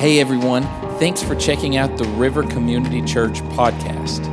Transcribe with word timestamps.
Hey 0.00 0.18
everyone, 0.18 0.62
thanks 0.98 1.22
for 1.22 1.34
checking 1.34 1.76
out 1.76 1.98
the 1.98 2.04
River 2.04 2.42
Community 2.42 3.02
Church 3.02 3.42
podcast. 3.50 4.24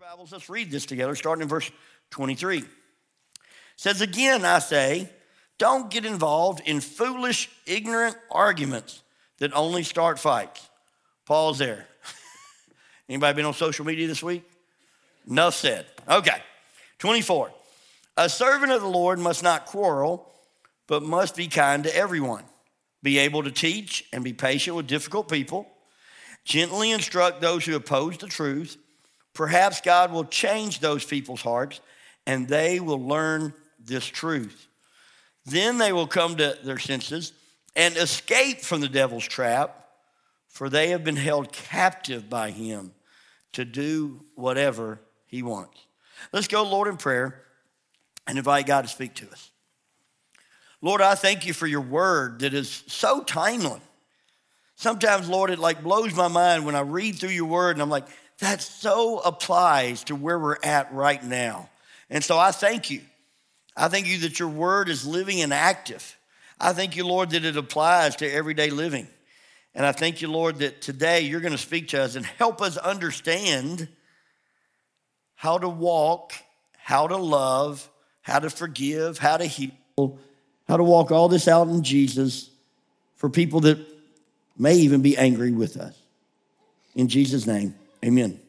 Bibles, 0.00 0.32
let's 0.32 0.50
read 0.50 0.72
this 0.72 0.86
together, 0.86 1.14
starting 1.14 1.42
in 1.42 1.48
verse 1.48 1.70
23. 2.10 2.58
It 2.58 2.64
says, 3.76 4.00
Again, 4.00 4.44
I 4.44 4.58
say, 4.58 5.08
don't 5.58 5.90
get 5.90 6.04
involved 6.04 6.62
in 6.64 6.80
foolish, 6.80 7.50
ignorant 7.66 8.16
arguments 8.30 9.02
that 9.38 9.52
only 9.54 9.82
start 9.82 10.18
fights. 10.18 10.68
Pause 11.26 11.58
there. 11.58 11.86
Anybody 13.08 13.36
been 13.36 13.44
on 13.44 13.54
social 13.54 13.84
media 13.84 14.06
this 14.06 14.22
week? 14.22 14.48
Enough 15.28 15.54
said. 15.54 15.86
Okay. 16.08 16.40
24. 16.98 17.50
A 18.16 18.28
servant 18.28 18.72
of 18.72 18.80
the 18.80 18.88
Lord 18.88 19.18
must 19.18 19.42
not 19.42 19.66
quarrel, 19.66 20.32
but 20.86 21.02
must 21.02 21.36
be 21.36 21.48
kind 21.48 21.84
to 21.84 21.94
everyone. 21.94 22.44
Be 23.02 23.18
able 23.18 23.42
to 23.44 23.50
teach 23.50 24.04
and 24.12 24.24
be 24.24 24.32
patient 24.32 24.76
with 24.76 24.86
difficult 24.86 25.28
people. 25.28 25.68
Gently 26.44 26.90
instruct 26.90 27.40
those 27.40 27.64
who 27.64 27.76
oppose 27.76 28.18
the 28.18 28.26
truth. 28.26 28.76
Perhaps 29.34 29.82
God 29.82 30.12
will 30.12 30.24
change 30.24 30.80
those 30.80 31.04
people's 31.04 31.42
hearts 31.42 31.80
and 32.26 32.48
they 32.48 32.80
will 32.80 33.00
learn 33.00 33.54
this 33.78 34.06
truth. 34.06 34.67
Then 35.48 35.78
they 35.78 35.92
will 35.92 36.06
come 36.06 36.36
to 36.36 36.58
their 36.62 36.78
senses 36.78 37.32
and 37.74 37.96
escape 37.96 38.60
from 38.60 38.80
the 38.80 38.88
devil's 38.88 39.26
trap, 39.26 39.88
for 40.48 40.68
they 40.68 40.90
have 40.90 41.04
been 41.04 41.16
held 41.16 41.52
captive 41.52 42.28
by 42.28 42.50
him 42.50 42.92
to 43.52 43.64
do 43.64 44.24
whatever 44.34 45.00
he 45.26 45.42
wants. 45.42 45.78
Let's 46.32 46.48
go, 46.48 46.64
Lord, 46.64 46.88
in 46.88 46.96
prayer 46.96 47.42
and 48.26 48.36
invite 48.36 48.66
God 48.66 48.82
to 48.82 48.88
speak 48.88 49.14
to 49.16 49.30
us. 49.30 49.50
Lord, 50.80 51.00
I 51.00 51.14
thank 51.14 51.46
you 51.46 51.52
for 51.52 51.66
your 51.66 51.80
word 51.80 52.40
that 52.40 52.54
is 52.54 52.84
so 52.86 53.22
timely. 53.22 53.80
Sometimes, 54.76 55.28
Lord, 55.28 55.50
it 55.50 55.58
like 55.58 55.82
blows 55.82 56.14
my 56.14 56.28
mind 56.28 56.64
when 56.64 56.76
I 56.76 56.80
read 56.80 57.16
through 57.16 57.30
your 57.30 57.46
word 57.46 57.76
and 57.76 57.82
I'm 57.82 57.90
like, 57.90 58.06
that 58.38 58.62
so 58.62 59.18
applies 59.18 60.04
to 60.04 60.14
where 60.14 60.38
we're 60.38 60.58
at 60.62 60.92
right 60.92 61.22
now. 61.22 61.68
And 62.10 62.22
so 62.22 62.38
I 62.38 62.52
thank 62.52 62.90
you 62.90 63.00
I 63.78 63.88
thank 63.88 64.08
you 64.08 64.18
that 64.18 64.40
your 64.40 64.48
word 64.48 64.88
is 64.88 65.06
living 65.06 65.40
and 65.40 65.54
active. 65.54 66.16
I 66.60 66.72
thank 66.72 66.96
you, 66.96 67.06
Lord, 67.06 67.30
that 67.30 67.44
it 67.44 67.56
applies 67.56 68.16
to 68.16 68.30
everyday 68.30 68.70
living. 68.70 69.06
And 69.72 69.86
I 69.86 69.92
thank 69.92 70.20
you, 70.20 70.28
Lord, 70.28 70.58
that 70.58 70.82
today 70.82 71.20
you're 71.20 71.40
going 71.40 71.52
to 71.52 71.58
speak 71.58 71.88
to 71.88 72.02
us 72.02 72.16
and 72.16 72.26
help 72.26 72.60
us 72.60 72.76
understand 72.76 73.86
how 75.36 75.58
to 75.58 75.68
walk, 75.68 76.32
how 76.76 77.06
to 77.06 77.16
love, 77.16 77.88
how 78.22 78.40
to 78.40 78.50
forgive, 78.50 79.18
how 79.18 79.36
to 79.36 79.46
heal, 79.46 79.70
how 80.66 80.76
to 80.76 80.82
walk 80.82 81.12
all 81.12 81.28
this 81.28 81.46
out 81.46 81.68
in 81.68 81.84
Jesus 81.84 82.50
for 83.14 83.30
people 83.30 83.60
that 83.60 83.78
may 84.58 84.74
even 84.74 85.00
be 85.00 85.16
angry 85.16 85.52
with 85.52 85.76
us. 85.76 85.96
In 86.96 87.06
Jesus' 87.06 87.46
name, 87.46 87.76
amen. 88.04 88.40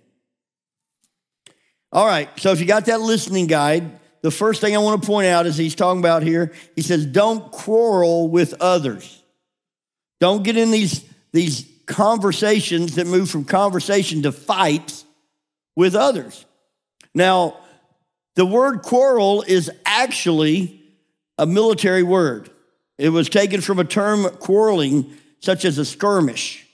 All 1.92 2.08
right, 2.08 2.30
so 2.40 2.52
if 2.52 2.60
you 2.60 2.66
got 2.66 2.86
that 2.86 3.02
listening 3.02 3.46
guide, 3.46 3.99
the 4.22 4.32
first 4.32 4.62
thing 4.62 4.76
I 4.76 4.80
want 4.80 5.02
to 5.02 5.08
point 5.08 5.28
out 5.28 5.46
is 5.46 5.58
he's 5.58 5.76
talking 5.76 6.00
about 6.00 6.24
here, 6.24 6.52
he 6.76 6.82
says, 6.82 7.06
don't 7.06 7.52
quarrel 7.52 8.28
with 8.28 8.54
others. 8.60 9.24
Don't 10.20 10.44
get 10.44 10.58
in 10.58 10.72
these, 10.72 11.06
these 11.32 11.70
conversations 11.86 12.96
that 12.96 13.08
move 13.08 13.30
from 13.30 13.46
conversation 13.46 14.24
to 14.24 14.32
fights 14.32 15.06
with 15.76 15.96
others. 15.96 16.46
Now, 17.16 17.58
the 18.36 18.46
word 18.46 18.82
quarrel 18.82 19.44
is 19.48 19.72
actually 19.86 20.82
a 21.38 21.46
military 21.46 22.04
word. 22.04 22.50
It 22.98 23.10
was 23.10 23.30
taken 23.30 23.62
from 23.62 23.80
a 23.80 23.86
term 23.86 24.30
quarreling, 24.38 25.14
such 25.40 25.64
as 25.64 25.78
a 25.78 25.86
skirmish. 25.86 26.66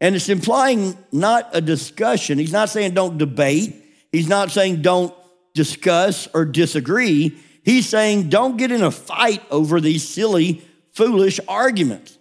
And 0.00 0.16
it's 0.16 0.28
implying 0.28 0.98
not 1.12 1.50
a 1.52 1.60
discussion. 1.60 2.38
He's 2.38 2.52
not 2.52 2.70
saying 2.70 2.94
don't 2.94 3.18
debate. 3.18 3.76
He's 4.10 4.28
not 4.28 4.50
saying 4.50 4.82
don't 4.82 5.14
discuss 5.54 6.28
or 6.34 6.44
disagree. 6.44 7.38
He's 7.64 7.88
saying 7.88 8.28
don't 8.28 8.56
get 8.56 8.72
in 8.72 8.82
a 8.82 8.90
fight 8.90 9.42
over 9.50 9.80
these 9.80 10.08
silly, 10.08 10.62
foolish 10.92 11.40
arguments. 11.48 12.18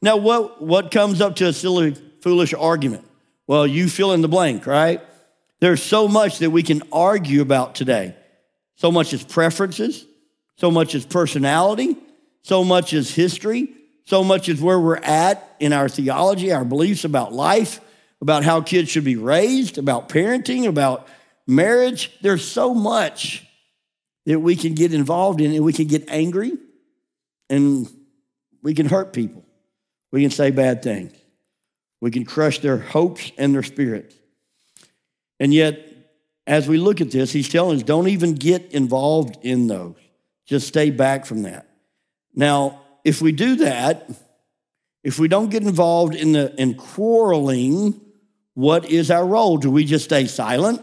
Now, 0.00 0.16
what, 0.16 0.62
what 0.62 0.90
comes 0.90 1.20
up 1.20 1.36
to 1.36 1.48
a 1.48 1.52
silly, 1.52 1.94
foolish 2.20 2.54
argument? 2.54 3.04
Well, 3.46 3.66
you 3.66 3.88
fill 3.88 4.12
in 4.12 4.20
the 4.20 4.28
blank, 4.28 4.66
right? 4.66 5.00
There's 5.60 5.82
so 5.82 6.06
much 6.06 6.38
that 6.38 6.50
we 6.50 6.62
can 6.62 6.82
argue 6.92 7.42
about 7.42 7.74
today. 7.74 8.14
So 8.76 8.92
much 8.92 9.12
as 9.12 9.24
preferences, 9.24 10.06
so 10.56 10.70
much 10.70 10.94
as 10.94 11.04
personality, 11.04 11.96
so 12.42 12.62
much 12.62 12.92
as 12.92 13.12
history, 13.12 13.74
so 14.04 14.22
much 14.22 14.48
as 14.48 14.60
where 14.60 14.78
we're 14.78 14.96
at 14.96 15.56
in 15.58 15.72
our 15.72 15.88
theology, 15.88 16.52
our 16.52 16.64
beliefs 16.64 17.04
about 17.04 17.32
life, 17.32 17.80
about 18.20 18.44
how 18.44 18.60
kids 18.60 18.88
should 18.88 19.04
be 19.04 19.16
raised, 19.16 19.78
about 19.78 20.08
parenting, 20.08 20.66
about 20.66 21.08
Marriage, 21.48 22.12
there's 22.20 22.46
so 22.46 22.74
much 22.74 23.46
that 24.26 24.38
we 24.38 24.54
can 24.54 24.74
get 24.74 24.92
involved 24.92 25.40
in 25.40 25.54
and 25.54 25.64
we 25.64 25.72
can 25.72 25.86
get 25.86 26.04
angry 26.08 26.52
and 27.48 27.88
we 28.62 28.74
can 28.74 28.86
hurt 28.86 29.14
people. 29.14 29.42
We 30.12 30.20
can 30.20 30.30
say 30.30 30.50
bad 30.50 30.82
things. 30.82 31.12
We 32.02 32.10
can 32.10 32.26
crush 32.26 32.58
their 32.58 32.76
hopes 32.76 33.32
and 33.38 33.54
their 33.54 33.62
spirits. 33.62 34.14
And 35.40 35.54
yet, 35.54 35.86
as 36.46 36.68
we 36.68 36.76
look 36.76 37.00
at 37.00 37.10
this, 37.10 37.32
he's 37.32 37.48
telling 37.48 37.78
us 37.78 37.82
don't 37.82 38.08
even 38.08 38.34
get 38.34 38.72
involved 38.72 39.38
in 39.42 39.66
those. 39.68 39.96
Just 40.46 40.68
stay 40.68 40.90
back 40.90 41.24
from 41.24 41.42
that. 41.42 41.66
Now, 42.34 42.82
if 43.04 43.22
we 43.22 43.32
do 43.32 43.56
that, 43.56 44.10
if 45.02 45.18
we 45.18 45.28
don't 45.28 45.48
get 45.48 45.62
involved 45.62 46.14
in 46.14 46.32
the 46.32 46.54
in 46.60 46.74
quarreling, 46.74 47.98
what 48.52 48.84
is 48.84 49.10
our 49.10 49.24
role? 49.24 49.56
Do 49.56 49.70
we 49.70 49.84
just 49.84 50.04
stay 50.04 50.26
silent? 50.26 50.82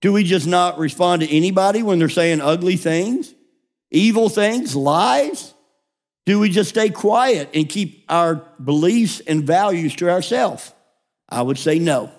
Do 0.00 0.12
we 0.12 0.24
just 0.24 0.46
not 0.46 0.78
respond 0.78 1.22
to 1.22 1.28
anybody 1.28 1.82
when 1.82 1.98
they're 1.98 2.08
saying 2.08 2.40
ugly 2.40 2.76
things, 2.76 3.34
evil 3.90 4.28
things, 4.28 4.76
lies? 4.76 5.54
Do 6.24 6.38
we 6.38 6.50
just 6.50 6.70
stay 6.70 6.90
quiet 6.90 7.50
and 7.54 7.68
keep 7.68 8.04
our 8.08 8.36
beliefs 8.62 9.20
and 9.20 9.44
values 9.44 9.96
to 9.96 10.10
ourselves? 10.10 10.72
I 11.28 11.42
would 11.42 11.58
say 11.58 11.78
no. 11.78 12.12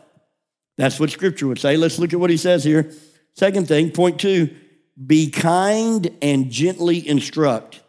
That's 0.77 0.99
what 0.99 1.11
scripture 1.11 1.47
would 1.47 1.59
say. 1.59 1.77
Let's 1.77 1.99
look 1.99 2.13
at 2.13 2.19
what 2.19 2.29
he 2.29 2.37
says 2.37 2.63
here. 2.63 2.91
Second 3.35 3.67
thing, 3.67 3.91
point 3.91 4.19
two 4.19 4.55
be 5.05 5.29
kind 5.29 6.13
and 6.21 6.51
gently 6.51 7.07
instruct 7.07 7.81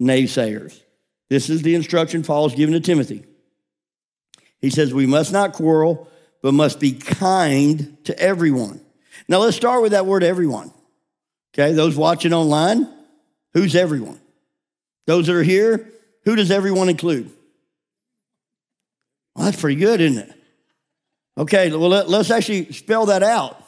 naysayers. 0.00 0.78
This 1.30 1.48
is 1.48 1.62
the 1.62 1.74
instruction 1.74 2.22
Paul's 2.22 2.54
given 2.54 2.74
to 2.74 2.80
Timothy. 2.80 3.24
He 4.60 4.68
says, 4.68 4.92
We 4.92 5.06
must 5.06 5.32
not 5.32 5.54
quarrel, 5.54 6.08
but 6.42 6.52
must 6.52 6.78
be 6.78 6.92
kind 6.92 7.96
to 8.04 8.18
everyone 8.18 8.82
now 9.28 9.38
let's 9.38 9.56
start 9.56 9.82
with 9.82 9.92
that 9.92 10.06
word 10.06 10.22
everyone. 10.22 10.72
Okay, 11.54 11.72
those 11.72 11.96
watching 11.96 12.32
online, 12.32 12.88
who's 13.52 13.76
everyone? 13.76 14.20
Those 15.06 15.26
that 15.26 15.36
are 15.36 15.42
here, 15.42 15.90
who 16.24 16.36
does 16.36 16.50
everyone 16.50 16.88
include? 16.88 17.30
Well, 19.34 19.46
that's 19.46 19.60
pretty 19.60 19.80
good, 19.80 20.00
isn't 20.00 20.30
it? 20.30 20.32
Okay, 21.36 21.70
well, 21.70 21.88
let, 21.88 22.08
us 22.08 22.30
actually 22.30 22.72
spell 22.72 23.06
that 23.06 23.22
out. 23.22 23.58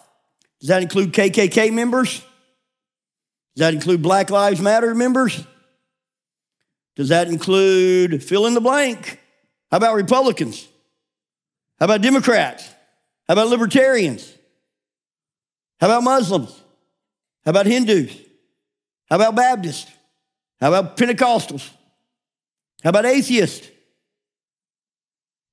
Does 0.61 0.69
that 0.69 0.83
include 0.83 1.13
KKK 1.13 1.73
members? 1.73 2.21
Does 3.55 3.61
that 3.61 3.75
include 3.75 4.03
Black 4.03 4.31
Lives 4.31 4.61
Matter 4.61 4.95
members? 4.95 5.45
Does 6.97 7.09
that 7.09 7.29
include 7.29 8.23
fill 8.23 8.47
in 8.47 8.55
the 8.55 8.61
blank? 8.61 9.21
How 9.71 9.79
about 9.79 9.95
Republicans? 9.95 10.69
How 11.79 11.87
about 11.87 12.03
Democrats? 12.03 12.69
How 13.27 13.33
about 13.33 13.49
libertarians? 13.49 14.34
How 15.85 15.91
about 15.91 16.03
Muslims? 16.03 16.63
How 17.45 17.51
about 17.51 17.67
Hindus? 17.67 18.11
How 19.11 19.17
about 19.17 19.35
Baptists? 19.35 19.93
How 20.59 20.69
about 20.73 20.97
Pentecostals? 20.97 21.69
How 22.83 22.89
about 22.89 23.05
atheists? 23.05 23.69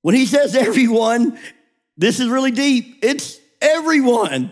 When 0.00 0.14
he 0.14 0.24
says 0.24 0.56
everyone, 0.56 1.38
this 1.98 2.18
is 2.18 2.28
really 2.28 2.50
deep. 2.50 3.00
It's 3.02 3.38
everyone. 3.60 4.50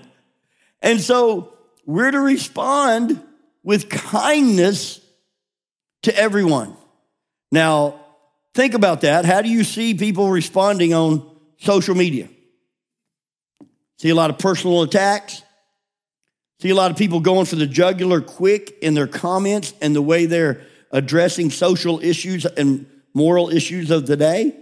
And 0.82 1.00
so 1.00 1.55
we're 1.87 2.11
to 2.11 2.21
respond 2.21 3.19
with 3.62 3.88
kindness 3.88 5.00
to 6.03 6.15
everyone. 6.15 6.77
Now, 7.50 7.99
think 8.53 8.75
about 8.75 9.00
that. 9.00 9.25
How 9.25 9.41
do 9.41 9.49
you 9.49 9.65
see 9.65 9.94
people 9.94 10.29
responding 10.29 10.93
on 10.93 11.27
social 11.56 11.94
media? 11.94 12.29
See 13.97 14.11
a 14.11 14.15
lot 14.15 14.29
of 14.29 14.38
personal 14.38 14.82
attacks, 14.82 15.43
See 16.60 16.68
a 16.68 16.74
lot 16.74 16.90
of 16.90 16.98
people 16.98 17.20
going 17.20 17.46
for 17.46 17.56
the 17.56 17.66
jugular 17.66 18.20
quick 18.20 18.76
in 18.82 18.92
their 18.92 19.06
comments 19.06 19.72
and 19.80 19.96
the 19.96 20.02
way 20.02 20.26
they're 20.26 20.60
addressing 20.90 21.50
social 21.50 22.00
issues 22.00 22.44
and 22.44 22.84
moral 23.14 23.48
issues 23.48 23.90
of 23.90 24.06
the 24.06 24.14
day. 24.14 24.54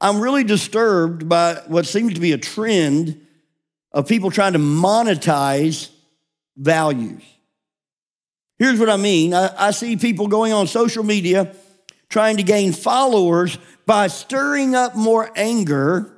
I'm 0.00 0.20
really 0.20 0.44
disturbed 0.44 1.28
by 1.28 1.62
what 1.66 1.86
seems 1.86 2.14
to 2.14 2.20
be 2.20 2.30
a 2.30 2.38
trend 2.38 3.26
of 3.90 4.06
people 4.06 4.30
trying 4.30 4.52
to 4.52 4.60
monetize 4.60 5.90
values. 6.56 7.22
Here's 8.60 8.78
what 8.78 8.88
I 8.88 8.96
mean 8.98 9.34
I, 9.34 9.50
I, 9.58 9.70
see 9.72 9.96
people 9.96 10.28
going 10.28 10.52
on 10.52 10.68
social 10.68 11.02
media 11.02 11.56
trying 12.08 12.36
to 12.36 12.44
gain 12.44 12.72
followers 12.72 13.58
by 13.84 14.06
stirring 14.06 14.76
up 14.76 14.94
more 14.94 15.28
anger 15.34 16.14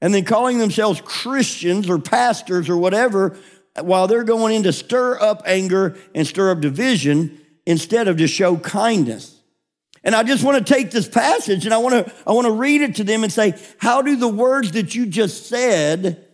and 0.00 0.12
then 0.12 0.24
calling 0.24 0.58
themselves 0.58 1.00
Christians 1.00 1.88
or 1.88 2.00
pastors 2.00 2.68
or 2.68 2.76
whatever 2.76 3.36
while 3.80 4.06
they're 4.06 4.24
going 4.24 4.54
in 4.54 4.62
to 4.64 4.72
stir 4.72 5.20
up 5.20 5.42
anger 5.46 5.96
and 6.14 6.26
stir 6.26 6.50
up 6.50 6.60
division 6.60 7.40
instead 7.66 8.08
of 8.08 8.16
to 8.16 8.26
show 8.26 8.56
kindness. 8.56 9.40
And 10.02 10.14
I 10.14 10.22
just 10.22 10.44
want 10.44 10.64
to 10.64 10.74
take 10.74 10.90
this 10.90 11.08
passage 11.08 11.66
and 11.66 11.74
I 11.74 11.78
want 11.78 12.06
to, 12.06 12.12
I 12.26 12.32
want 12.32 12.46
to 12.46 12.52
read 12.52 12.80
it 12.80 12.96
to 12.96 13.04
them 13.04 13.22
and 13.22 13.32
say, 13.32 13.54
how 13.78 14.02
do 14.02 14.16
the 14.16 14.28
words 14.28 14.72
that 14.72 14.94
you 14.94 15.06
just 15.06 15.46
said 15.46 16.26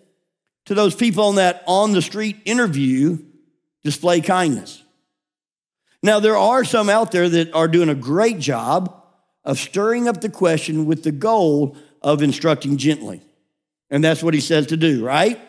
to 0.67 0.75
those 0.75 0.95
people 0.95 1.25
on 1.25 1.35
that 1.37 1.63
on 1.67 1.93
the 1.93 2.03
street 2.03 2.37
interview 2.45 3.19
display 3.83 4.21
kindness? 4.21 4.83
Now, 6.03 6.21
there 6.21 6.37
are 6.37 6.65
some 6.65 6.89
out 6.89 7.11
there 7.11 7.29
that 7.29 7.53
are 7.53 7.67
doing 7.67 7.89
a 7.89 7.95
great 7.95 8.39
job 8.39 9.03
of 9.45 9.59
stirring 9.59 10.07
up 10.07 10.21
the 10.21 10.29
question 10.29 10.87
with 10.87 11.03
the 11.03 11.13
goal 11.13 11.77
of 12.03 12.23
instructing 12.23 12.77
gently. 12.77 13.23
And 13.91 14.05
that's 14.05 14.23
what 14.23 14.35
he 14.35 14.41
says 14.41 14.69
to 14.69 14.77
do, 14.77 15.05
right? 15.05 15.41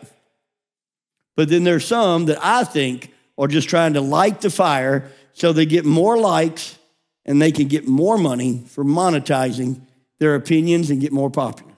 But 1.38 1.50
then 1.50 1.62
there's 1.62 1.86
some 1.86 2.24
that 2.24 2.38
I 2.42 2.64
think 2.64 3.14
are 3.38 3.46
just 3.46 3.68
trying 3.68 3.92
to 3.92 4.00
light 4.00 4.40
the 4.40 4.50
fire 4.50 5.08
so 5.34 5.52
they 5.52 5.66
get 5.66 5.84
more 5.84 6.18
likes 6.18 6.76
and 7.24 7.40
they 7.40 7.52
can 7.52 7.68
get 7.68 7.86
more 7.86 8.18
money 8.18 8.64
for 8.66 8.82
monetizing 8.82 9.80
their 10.18 10.34
opinions 10.34 10.90
and 10.90 11.00
get 11.00 11.12
more 11.12 11.30
popular. 11.30 11.70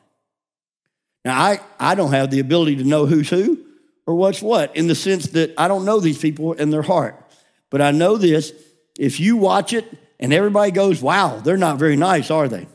Now, 1.26 1.38
I, 1.38 1.60
I 1.78 1.94
don't 1.94 2.12
have 2.12 2.30
the 2.30 2.40
ability 2.40 2.76
to 2.76 2.84
know 2.84 3.04
who's 3.04 3.28
who 3.28 3.62
or 4.06 4.14
what's 4.14 4.40
what 4.40 4.74
in 4.74 4.86
the 4.86 4.94
sense 4.94 5.26
that 5.32 5.52
I 5.58 5.68
don't 5.68 5.84
know 5.84 6.00
these 6.00 6.16
people 6.16 6.54
in 6.54 6.70
their 6.70 6.80
heart. 6.80 7.22
But 7.68 7.82
I 7.82 7.90
know 7.90 8.16
this 8.16 8.54
if 8.98 9.20
you 9.20 9.36
watch 9.36 9.74
it 9.74 9.84
and 10.18 10.32
everybody 10.32 10.70
goes, 10.70 11.02
wow, 11.02 11.38
they're 11.38 11.58
not 11.58 11.76
very 11.76 11.96
nice, 11.96 12.30
are 12.30 12.48
they? 12.48 12.66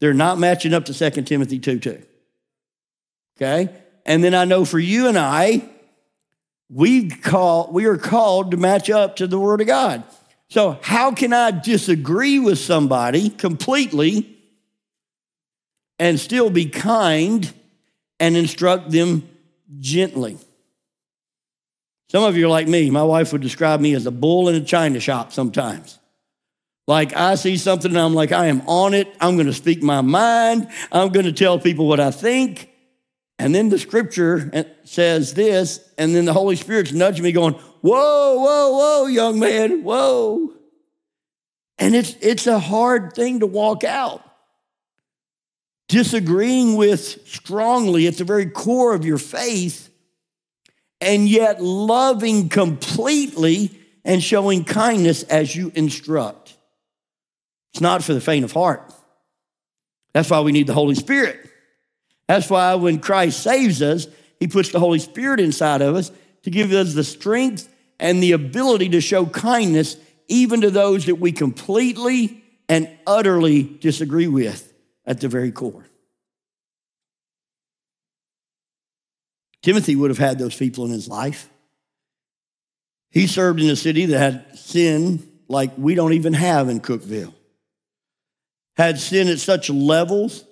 They're 0.00 0.14
not 0.14 0.38
matching 0.38 0.72
up 0.72 0.86
to 0.86 0.94
2 0.94 1.20
Timothy 1.24 1.58
2 1.58 1.80
2. 1.80 2.02
Okay? 3.36 3.68
And 4.06 4.24
then 4.24 4.34
I 4.34 4.46
know 4.46 4.64
for 4.64 4.78
you 4.78 5.06
and 5.08 5.18
I, 5.18 5.68
we 6.68 7.08
call 7.08 7.70
we 7.72 7.86
are 7.86 7.96
called 7.96 8.50
to 8.50 8.56
match 8.56 8.90
up 8.90 9.16
to 9.16 9.26
the 9.26 9.38
word 9.38 9.60
of 9.60 9.66
God. 9.66 10.02
So 10.48 10.78
how 10.82 11.12
can 11.12 11.32
I 11.32 11.50
disagree 11.50 12.38
with 12.38 12.58
somebody 12.58 13.30
completely 13.30 14.38
and 15.98 16.18
still 16.20 16.50
be 16.50 16.66
kind 16.66 17.52
and 18.20 18.36
instruct 18.36 18.90
them 18.90 19.28
gently? 19.80 20.38
Some 22.10 22.22
of 22.22 22.36
you 22.36 22.46
are 22.46 22.50
like 22.50 22.68
me. 22.68 22.90
My 22.90 23.02
wife 23.02 23.32
would 23.32 23.42
describe 23.42 23.80
me 23.80 23.94
as 23.94 24.06
a 24.06 24.10
bull 24.10 24.48
in 24.48 24.54
a 24.54 24.64
china 24.64 25.00
shop 25.00 25.32
sometimes. 25.32 25.98
Like 26.86 27.16
I 27.16 27.34
see 27.34 27.56
something 27.56 27.90
and 27.90 27.98
I'm 27.98 28.14
like, 28.14 28.30
I 28.30 28.46
am 28.46 28.62
on 28.68 28.94
it. 28.94 29.08
I'm 29.20 29.34
going 29.36 29.46
to 29.46 29.52
speak 29.52 29.82
my 29.82 30.02
mind. 30.02 30.68
I'm 30.92 31.08
going 31.08 31.26
to 31.26 31.32
tell 31.32 31.58
people 31.58 31.88
what 31.88 32.00
I 32.00 32.10
think. 32.10 32.70
And 33.38 33.54
then 33.54 33.68
the 33.68 33.78
scripture 33.78 34.50
uh, 34.52 34.64
says 34.84 35.34
this, 35.34 35.80
and 35.98 36.14
then 36.14 36.24
the 36.24 36.32
Holy 36.32 36.56
Spirit's 36.56 36.92
nudging 36.92 37.24
me, 37.24 37.32
going, 37.32 37.54
Whoa, 37.54 38.36
whoa, 38.38 38.70
whoa, 38.72 39.06
young 39.06 39.38
man, 39.38 39.82
whoa. 39.82 40.52
And 41.78 41.94
it's, 41.94 42.16
it's 42.20 42.46
a 42.46 42.58
hard 42.58 43.12
thing 43.14 43.40
to 43.40 43.46
walk 43.46 43.84
out. 43.84 44.22
Disagreeing 45.88 46.76
with 46.76 47.00
strongly 47.28 48.06
at 48.06 48.16
the 48.16 48.24
very 48.24 48.46
core 48.46 48.94
of 48.94 49.04
your 49.04 49.18
faith, 49.18 49.90
and 51.00 51.28
yet 51.28 51.62
loving 51.62 52.48
completely 52.48 53.78
and 54.04 54.22
showing 54.22 54.64
kindness 54.64 55.24
as 55.24 55.54
you 55.54 55.72
instruct. 55.74 56.56
It's 57.72 57.80
not 57.80 58.02
for 58.02 58.14
the 58.14 58.20
faint 58.20 58.44
of 58.44 58.52
heart. 58.52 58.94
That's 60.14 60.30
why 60.30 60.40
we 60.40 60.52
need 60.52 60.68
the 60.68 60.74
Holy 60.74 60.94
Spirit. 60.94 61.50
That's 62.28 62.48
why 62.48 62.74
when 62.74 63.00
Christ 63.00 63.42
saves 63.42 63.82
us, 63.82 64.06
he 64.40 64.48
puts 64.48 64.70
the 64.70 64.80
Holy 64.80 64.98
Spirit 64.98 65.40
inside 65.40 65.82
of 65.82 65.94
us 65.94 66.10
to 66.42 66.50
give 66.50 66.72
us 66.72 66.94
the 66.94 67.04
strength 67.04 67.68
and 67.98 68.22
the 68.22 68.32
ability 68.32 68.90
to 68.90 69.00
show 69.00 69.26
kindness 69.26 69.96
even 70.28 70.62
to 70.62 70.70
those 70.70 71.06
that 71.06 71.16
we 71.16 71.32
completely 71.32 72.42
and 72.68 72.88
utterly 73.06 73.62
disagree 73.62 74.26
with 74.26 74.72
at 75.06 75.20
the 75.20 75.28
very 75.28 75.52
core. 75.52 75.86
Timothy 79.62 79.96
would 79.96 80.10
have 80.10 80.18
had 80.18 80.38
those 80.38 80.56
people 80.56 80.84
in 80.84 80.90
his 80.90 81.08
life. 81.08 81.48
He 83.10 83.26
served 83.26 83.60
in 83.60 83.70
a 83.70 83.76
city 83.76 84.06
that 84.06 84.18
had 84.18 84.58
sin 84.58 85.26
like 85.48 85.72
we 85.78 85.94
don't 85.94 86.14
even 86.14 86.34
have 86.34 86.68
in 86.68 86.80
Cookeville. 86.80 87.32
Had 88.76 88.98
sin 88.98 89.28
at 89.28 89.38
such 89.38 89.70
levels 89.70 90.44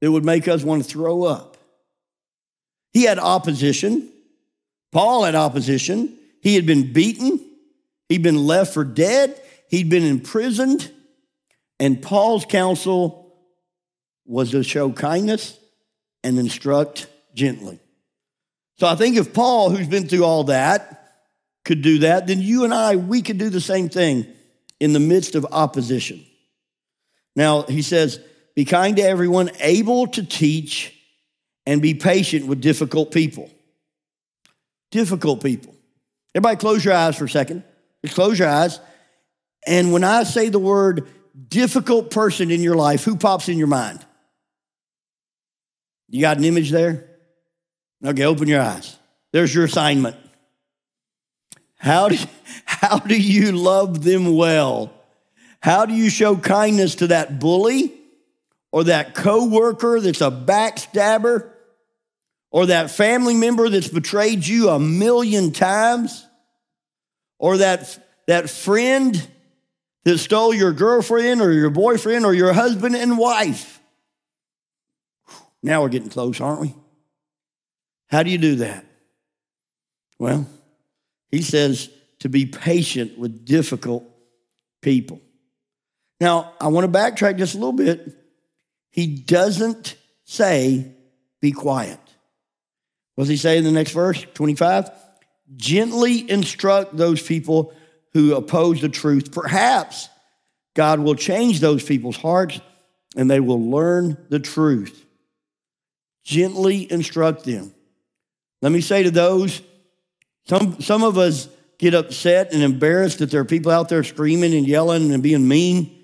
it 0.00 0.08
would 0.08 0.24
make 0.24 0.48
us 0.48 0.62
want 0.62 0.82
to 0.82 0.88
throw 0.88 1.24
up. 1.24 1.56
He 2.92 3.04
had 3.04 3.18
opposition. 3.18 4.10
Paul 4.92 5.24
had 5.24 5.34
opposition. 5.34 6.16
He 6.42 6.54
had 6.54 6.66
been 6.66 6.92
beaten. 6.92 7.40
He'd 8.08 8.22
been 8.22 8.46
left 8.46 8.74
for 8.74 8.84
dead. 8.84 9.40
He'd 9.68 9.90
been 9.90 10.04
imprisoned. 10.04 10.90
And 11.78 12.02
Paul's 12.02 12.44
counsel 12.44 13.34
was 14.26 14.50
to 14.50 14.62
show 14.62 14.90
kindness 14.90 15.58
and 16.22 16.38
instruct 16.38 17.06
gently. 17.34 17.78
So 18.78 18.86
I 18.86 18.94
think 18.94 19.16
if 19.16 19.32
Paul, 19.32 19.70
who's 19.70 19.88
been 19.88 20.08
through 20.08 20.24
all 20.24 20.44
that, 20.44 20.96
could 21.64 21.82
do 21.82 22.00
that, 22.00 22.26
then 22.26 22.40
you 22.40 22.64
and 22.64 22.72
I, 22.72 22.96
we 22.96 23.22
could 23.22 23.38
do 23.38 23.50
the 23.50 23.60
same 23.60 23.88
thing 23.88 24.26
in 24.80 24.92
the 24.92 25.00
midst 25.00 25.34
of 25.34 25.46
opposition. 25.52 26.24
Now, 27.36 27.62
he 27.62 27.82
says, 27.82 28.18
be 28.60 28.66
kind 28.66 28.96
to 28.96 29.02
everyone, 29.02 29.50
able 29.60 30.06
to 30.06 30.22
teach, 30.22 30.94
and 31.64 31.80
be 31.80 31.94
patient 31.94 32.44
with 32.44 32.60
difficult 32.60 33.10
people. 33.10 33.50
Difficult 34.90 35.42
people. 35.42 35.74
Everybody, 36.34 36.56
close 36.58 36.84
your 36.84 36.92
eyes 36.92 37.16
for 37.16 37.24
a 37.24 37.28
second. 37.30 37.64
Just 38.04 38.16
close 38.16 38.38
your 38.38 38.48
eyes. 38.48 38.78
And 39.66 39.94
when 39.94 40.04
I 40.04 40.24
say 40.24 40.50
the 40.50 40.58
word 40.58 41.08
difficult 41.48 42.10
person 42.10 42.50
in 42.50 42.60
your 42.60 42.74
life, 42.74 43.02
who 43.02 43.16
pops 43.16 43.48
in 43.48 43.56
your 43.56 43.66
mind? 43.66 44.04
You 46.10 46.20
got 46.20 46.36
an 46.36 46.44
image 46.44 46.70
there? 46.70 47.08
Okay, 48.04 48.24
open 48.24 48.46
your 48.46 48.60
eyes. 48.60 48.94
There's 49.32 49.54
your 49.54 49.64
assignment. 49.64 50.16
How 51.78 52.10
do, 52.10 52.18
how 52.66 52.98
do 52.98 53.18
you 53.18 53.52
love 53.52 54.04
them 54.04 54.36
well? 54.36 54.92
How 55.62 55.86
do 55.86 55.94
you 55.94 56.10
show 56.10 56.36
kindness 56.36 56.96
to 56.96 57.06
that 57.06 57.40
bully? 57.40 57.94
Or 58.72 58.84
that 58.84 59.14
coworker 59.14 60.00
that's 60.00 60.20
a 60.20 60.30
backstabber 60.30 61.50
or 62.50 62.66
that 62.66 62.90
family 62.90 63.34
member 63.34 63.68
that's 63.68 63.88
betrayed 63.88 64.46
you 64.46 64.68
a 64.68 64.78
million 64.78 65.52
times 65.52 66.26
or 67.38 67.58
that, 67.58 67.98
that 68.26 68.50
friend 68.50 69.28
that 70.04 70.18
stole 70.18 70.54
your 70.54 70.72
girlfriend 70.72 71.40
or 71.40 71.52
your 71.52 71.70
boyfriend 71.70 72.24
or 72.24 72.34
your 72.34 72.52
husband 72.52 72.96
and 72.96 73.18
wife. 73.18 73.80
Now 75.62 75.82
we're 75.82 75.88
getting 75.88 76.10
close, 76.10 76.40
aren't 76.40 76.60
we? 76.60 76.74
How 78.08 78.22
do 78.22 78.30
you 78.30 78.38
do 78.38 78.56
that? 78.56 78.84
Well, 80.18 80.46
he 81.30 81.42
says 81.42 81.90
to 82.20 82.28
be 82.28 82.46
patient 82.46 83.18
with 83.18 83.44
difficult 83.44 84.04
people. 84.82 85.20
Now, 86.20 86.52
I 86.60 86.68
want 86.68 86.90
to 86.90 86.98
backtrack 86.98 87.38
just 87.38 87.54
a 87.54 87.58
little 87.58 87.72
bit 87.72 88.19
he 88.90 89.06
doesn't 89.06 89.96
say, 90.24 90.92
be 91.40 91.52
quiet. 91.52 91.98
What 93.14 93.24
does 93.24 93.28
he 93.28 93.36
say 93.36 93.58
in 93.58 93.64
the 93.64 93.72
next 93.72 93.92
verse, 93.92 94.24
25? 94.34 94.90
Gently 95.56 96.30
instruct 96.30 96.96
those 96.96 97.22
people 97.22 97.72
who 98.12 98.34
oppose 98.34 98.80
the 98.80 98.88
truth. 98.88 99.32
Perhaps 99.32 100.08
God 100.74 101.00
will 101.00 101.14
change 101.14 101.60
those 101.60 101.82
people's 101.82 102.16
hearts 102.16 102.60
and 103.16 103.30
they 103.30 103.40
will 103.40 103.70
learn 103.70 104.16
the 104.28 104.38
truth. 104.38 105.04
Gently 106.24 106.90
instruct 106.90 107.44
them. 107.44 107.74
Let 108.62 108.72
me 108.72 108.80
say 108.80 109.02
to 109.02 109.10
those, 109.10 109.62
some, 110.46 110.80
some 110.80 111.02
of 111.02 111.18
us 111.18 111.48
get 111.78 111.94
upset 111.94 112.52
and 112.52 112.62
embarrassed 112.62 113.18
that 113.20 113.30
there 113.30 113.40
are 113.40 113.46
people 113.46 113.72
out 113.72 113.88
there 113.88 114.04
screaming 114.04 114.54
and 114.54 114.66
yelling 114.66 115.12
and 115.12 115.22
being 115.22 115.48
mean 115.48 115.96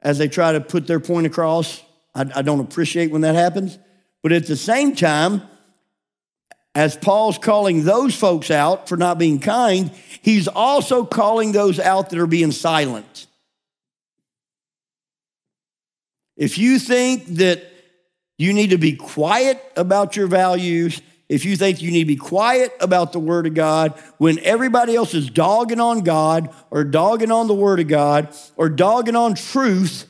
as 0.00 0.18
they 0.18 0.28
try 0.28 0.52
to 0.52 0.60
put 0.60 0.86
their 0.86 1.00
point 1.00 1.26
across. 1.26 1.82
I, 2.14 2.30
I 2.36 2.42
don't 2.42 2.60
appreciate 2.60 3.10
when 3.10 3.22
that 3.22 3.34
happens. 3.34 3.78
But 4.22 4.32
at 4.32 4.46
the 4.46 4.56
same 4.56 4.94
time, 4.94 5.42
as 6.74 6.96
Paul's 6.96 7.38
calling 7.38 7.84
those 7.84 8.14
folks 8.14 8.50
out 8.50 8.88
for 8.88 8.96
not 8.96 9.18
being 9.18 9.40
kind, 9.40 9.90
he's 10.22 10.48
also 10.48 11.04
calling 11.04 11.52
those 11.52 11.78
out 11.78 12.10
that 12.10 12.18
are 12.18 12.26
being 12.26 12.52
silent. 12.52 13.26
If 16.36 16.58
you 16.58 16.78
think 16.78 17.26
that 17.36 17.62
you 18.38 18.52
need 18.52 18.70
to 18.70 18.78
be 18.78 18.96
quiet 18.96 19.62
about 19.76 20.16
your 20.16 20.26
values, 20.26 21.00
if 21.28 21.44
you 21.44 21.56
think 21.56 21.82
you 21.82 21.90
need 21.90 22.00
to 22.00 22.06
be 22.06 22.16
quiet 22.16 22.72
about 22.80 23.12
the 23.12 23.20
Word 23.20 23.46
of 23.46 23.54
God, 23.54 23.92
when 24.18 24.38
everybody 24.40 24.96
else 24.96 25.14
is 25.14 25.30
dogging 25.30 25.80
on 25.80 26.00
God 26.00 26.54
or 26.70 26.84
dogging 26.84 27.30
on 27.30 27.48
the 27.48 27.54
Word 27.54 27.80
of 27.80 27.88
God 27.88 28.34
or 28.56 28.68
dogging 28.68 29.16
on 29.16 29.34
truth, 29.34 30.06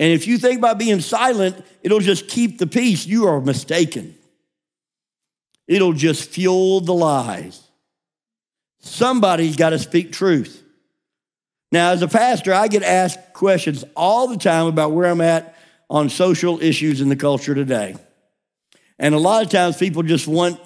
and 0.00 0.14
if 0.14 0.26
you 0.26 0.38
think 0.38 0.62
by 0.62 0.72
being 0.72 1.00
silent, 1.00 1.62
it'll 1.82 2.00
just 2.00 2.26
keep 2.26 2.56
the 2.56 2.66
peace, 2.66 3.06
you 3.06 3.26
are 3.26 3.38
mistaken. 3.38 4.16
It'll 5.68 5.92
just 5.92 6.30
fuel 6.30 6.80
the 6.80 6.94
lies. 6.94 7.62
Somebody's 8.80 9.56
got 9.56 9.70
to 9.70 9.78
speak 9.78 10.10
truth. 10.10 10.64
Now, 11.70 11.90
as 11.90 12.00
a 12.00 12.08
pastor, 12.08 12.54
I 12.54 12.68
get 12.68 12.82
asked 12.82 13.34
questions 13.34 13.84
all 13.94 14.26
the 14.26 14.38
time 14.38 14.68
about 14.68 14.92
where 14.92 15.06
I'm 15.06 15.20
at 15.20 15.54
on 15.90 16.08
social 16.08 16.62
issues 16.62 17.02
in 17.02 17.10
the 17.10 17.14
culture 17.14 17.54
today. 17.54 17.94
And 18.98 19.14
a 19.14 19.18
lot 19.18 19.44
of 19.44 19.50
times 19.50 19.76
people 19.76 20.02
just 20.02 20.26
want, 20.26 20.58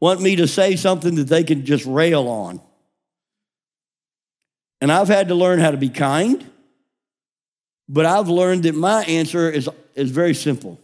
want 0.00 0.20
me 0.20 0.36
to 0.36 0.46
say 0.46 0.76
something 0.76 1.14
that 1.14 1.28
they 1.28 1.44
can 1.44 1.64
just 1.64 1.86
rail 1.86 2.28
on. 2.28 2.60
And 4.82 4.92
I've 4.92 5.08
had 5.08 5.28
to 5.28 5.34
learn 5.34 5.60
how 5.60 5.70
to 5.70 5.78
be 5.78 5.88
kind, 5.88 6.46
but 7.92 8.06
I've 8.06 8.28
learned 8.28 8.62
that 8.62 8.74
my 8.74 9.04
answer 9.04 9.50
is, 9.50 9.68
is 9.94 10.10
very 10.10 10.32
simple. 10.32 10.80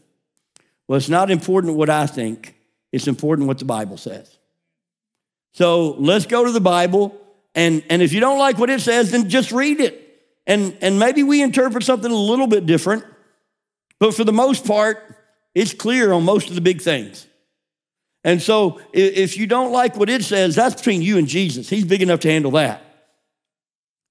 Well, 0.86 0.98
it's 0.98 1.08
not 1.08 1.30
important 1.30 1.74
what 1.74 1.88
I 1.88 2.06
think, 2.06 2.54
it's 2.92 3.08
important 3.08 3.48
what 3.48 3.58
the 3.58 3.64
Bible 3.64 3.96
says. 3.96 4.36
So 5.54 5.92
let's 5.92 6.26
go 6.26 6.44
to 6.44 6.52
the 6.52 6.60
Bible, 6.60 7.18
and, 7.54 7.82
and 7.88 8.02
if 8.02 8.12
you 8.12 8.20
don't 8.20 8.38
like 8.38 8.58
what 8.58 8.68
it 8.68 8.82
says, 8.82 9.10
then 9.10 9.30
just 9.30 9.52
read 9.52 9.80
it. 9.80 10.04
And, 10.46 10.76
and 10.82 10.98
maybe 10.98 11.22
we 11.22 11.42
interpret 11.42 11.82
something 11.82 12.10
a 12.10 12.14
little 12.14 12.46
bit 12.46 12.66
different, 12.66 13.04
but 13.98 14.14
for 14.14 14.24
the 14.24 14.32
most 14.32 14.66
part, 14.66 15.02
it's 15.54 15.72
clear 15.72 16.12
on 16.12 16.24
most 16.24 16.50
of 16.50 16.56
the 16.56 16.60
big 16.60 16.82
things. 16.82 17.26
And 18.22 18.42
so 18.42 18.82
if 18.92 19.38
you 19.38 19.46
don't 19.46 19.72
like 19.72 19.96
what 19.96 20.10
it 20.10 20.24
says, 20.24 20.56
that's 20.56 20.74
between 20.74 21.00
you 21.00 21.16
and 21.16 21.26
Jesus. 21.26 21.70
He's 21.70 21.86
big 21.86 22.02
enough 22.02 22.20
to 22.20 22.30
handle 22.30 22.50
that. 22.52 22.82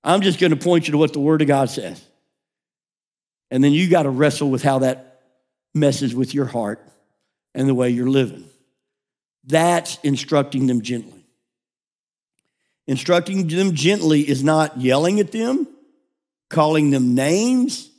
I'm 0.04 0.22
just 0.22 0.39
going 0.39 0.50
to 0.50 0.58
point 0.58 0.88
you 0.88 0.94
to 0.94 0.98
what 0.98 1.13
the 1.13 1.20
Word 1.20 1.44
of 1.44 1.48
God 1.48 1.70
says. 1.70 2.07
And 3.50 3.63
then 3.63 3.72
you 3.72 3.89
got 3.89 4.04
to 4.04 4.10
wrestle 4.10 4.50
with 4.50 4.63
how 4.63 4.80
that 4.80 5.22
messes 5.74 6.13
with 6.13 6.34
your 6.34 6.46
heart 6.46 6.86
and 7.54 7.68
the 7.68 7.74
way 7.74 7.89
you're 7.89 8.10
living. 8.10 8.46
That's 9.46 9.98
instructing 10.04 10.68
them 10.68 10.82
gently. 10.82 11.25
Instructing 12.88 13.48
them 13.48 13.74
gently 13.74 14.22
is 14.22 14.44
not 14.44 14.80
yelling 14.80 15.20
at 15.20 15.32
them, 15.32 15.68
calling 16.50 16.92
them 16.92 17.16
names, 17.16 17.89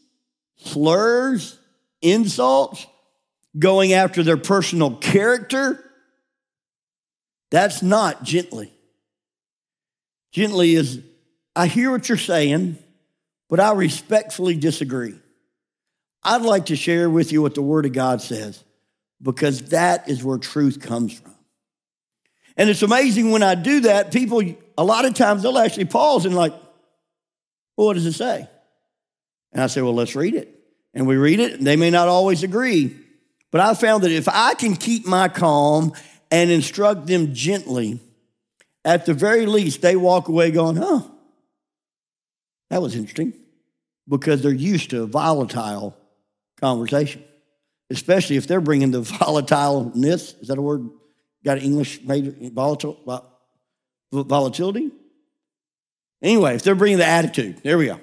slurs, 0.57 1.59
insults, 2.03 2.87
going 3.59 3.93
after 3.93 4.23
their 4.23 4.37
personal 4.37 4.97
character. 4.97 5.85
That's 7.51 7.83
not 7.83 8.23
gently. 8.23 8.73
Gently 10.33 10.75
is, 10.75 11.01
I 11.57 11.67
hear 11.67 11.91
what 11.91 12.09
you're 12.09 12.19
saying, 12.19 12.79
but 13.49 13.61
I 13.61 13.73
respectfully 13.73 14.57
disagree. 14.57 15.19
I'd 16.23 16.43
like 16.43 16.67
to 16.67 16.77
share 16.77 17.09
with 17.09 17.33
you 17.33 17.43
what 17.43 17.55
the 17.55 17.63
Word 17.63 17.87
of 17.87 17.93
God 17.93 18.21
says 18.21 18.63
because 19.23 19.71
that 19.71 20.09
is 20.09 20.23
where 20.23 20.39
truth 20.39 20.81
comes 20.81 21.13
from. 21.19 21.35
And 22.57 22.69
it's 22.69 22.83
amazing 22.83 23.31
when 23.31 23.43
I 23.43 23.55
do 23.55 23.81
that, 23.81 24.13
people, 24.13 24.43
a 24.77 24.85
lot 24.85 25.05
of 25.05 25.15
times 25.15 25.43
they'll 25.43 25.59
actually 25.59 25.85
pause 25.85 26.27
and, 26.27 26.35
like, 26.35 26.53
well, 27.77 27.87
what 27.87 27.95
does 27.95 28.07
it 28.07 28.15
say? 28.15 28.49
And 29.53 29.63
I 29.63 29.69
say, 29.69 29.81
well, 29.81 29.95
let's 29.95 30.17
read 30.17 30.35
it. 30.35 30.55
And 30.93 31.07
we 31.07 31.17
read 31.17 31.39
it, 31.39 31.55
and 31.55 31.67
they 31.67 31.77
may 31.77 31.91
not 31.91 32.09
always 32.09 32.43
agree. 32.43 32.97
But 33.51 33.61
I 33.61 33.75
found 33.75 34.03
that 34.03 34.11
if 34.11 34.29
I 34.29 34.55
can 34.55 34.75
keep 34.75 35.07
my 35.07 35.29
calm 35.29 35.93
and 36.31 36.51
instruct 36.51 37.07
them 37.07 37.33
gently, 37.33 38.01
at 38.85 39.07
the 39.07 39.15
very 39.15 39.47
least, 39.47 39.81
they 39.81 39.97
walk 39.97 40.29
away 40.29 40.51
going, 40.51 40.77
huh, 40.77 41.03
that 42.71 42.83
was 42.83 42.97
interesting. 42.97 43.33
Because 44.09 44.43
they're 44.43 44.53
used 44.53 44.91
to 44.91 45.07
volatile 45.07 45.97
conversation, 46.61 47.25
especially 47.91 48.37
if 48.37 48.47
they're 48.47 48.61
bringing 48.61 48.91
the 48.91 49.03
volatileness. 49.03 50.41
Is 50.41 50.49
that 50.49 50.59
a 50.59 50.63
word? 50.63 50.89
Got 51.45 51.59
an 51.59 51.65
English 51.65 52.03
made 52.03 52.53
volatile 52.53 53.27
volatility? 54.13 54.91
Anyway, 56.23 56.57
if 56.57 56.63
they're 56.63 56.75
bringing 56.75 56.99
the 56.99 57.07
attitude, 57.07 57.59
there 57.63 57.79
we 57.79 57.87
go. 57.87 58.01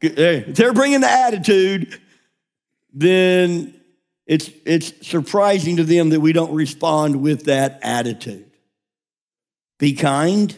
If 0.00 0.56
they're 0.56 0.72
bringing 0.72 1.00
the 1.00 1.10
attitude, 1.10 2.00
then 2.92 3.78
it's, 4.26 4.50
it's 4.64 5.06
surprising 5.06 5.76
to 5.76 5.84
them 5.84 6.10
that 6.10 6.20
we 6.20 6.32
don't 6.32 6.54
respond 6.54 7.20
with 7.20 7.44
that 7.44 7.80
attitude. 7.82 8.50
Be 9.78 9.94
kind 9.94 10.56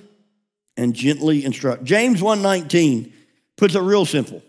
and 0.76 0.95
gently 0.95 1.45
instruct. 1.45 1.85
James 1.85 2.21
1:19 2.21 3.12
puts 3.57 3.75
it 3.75 3.80
real 3.80 4.07
simple. 4.07 4.42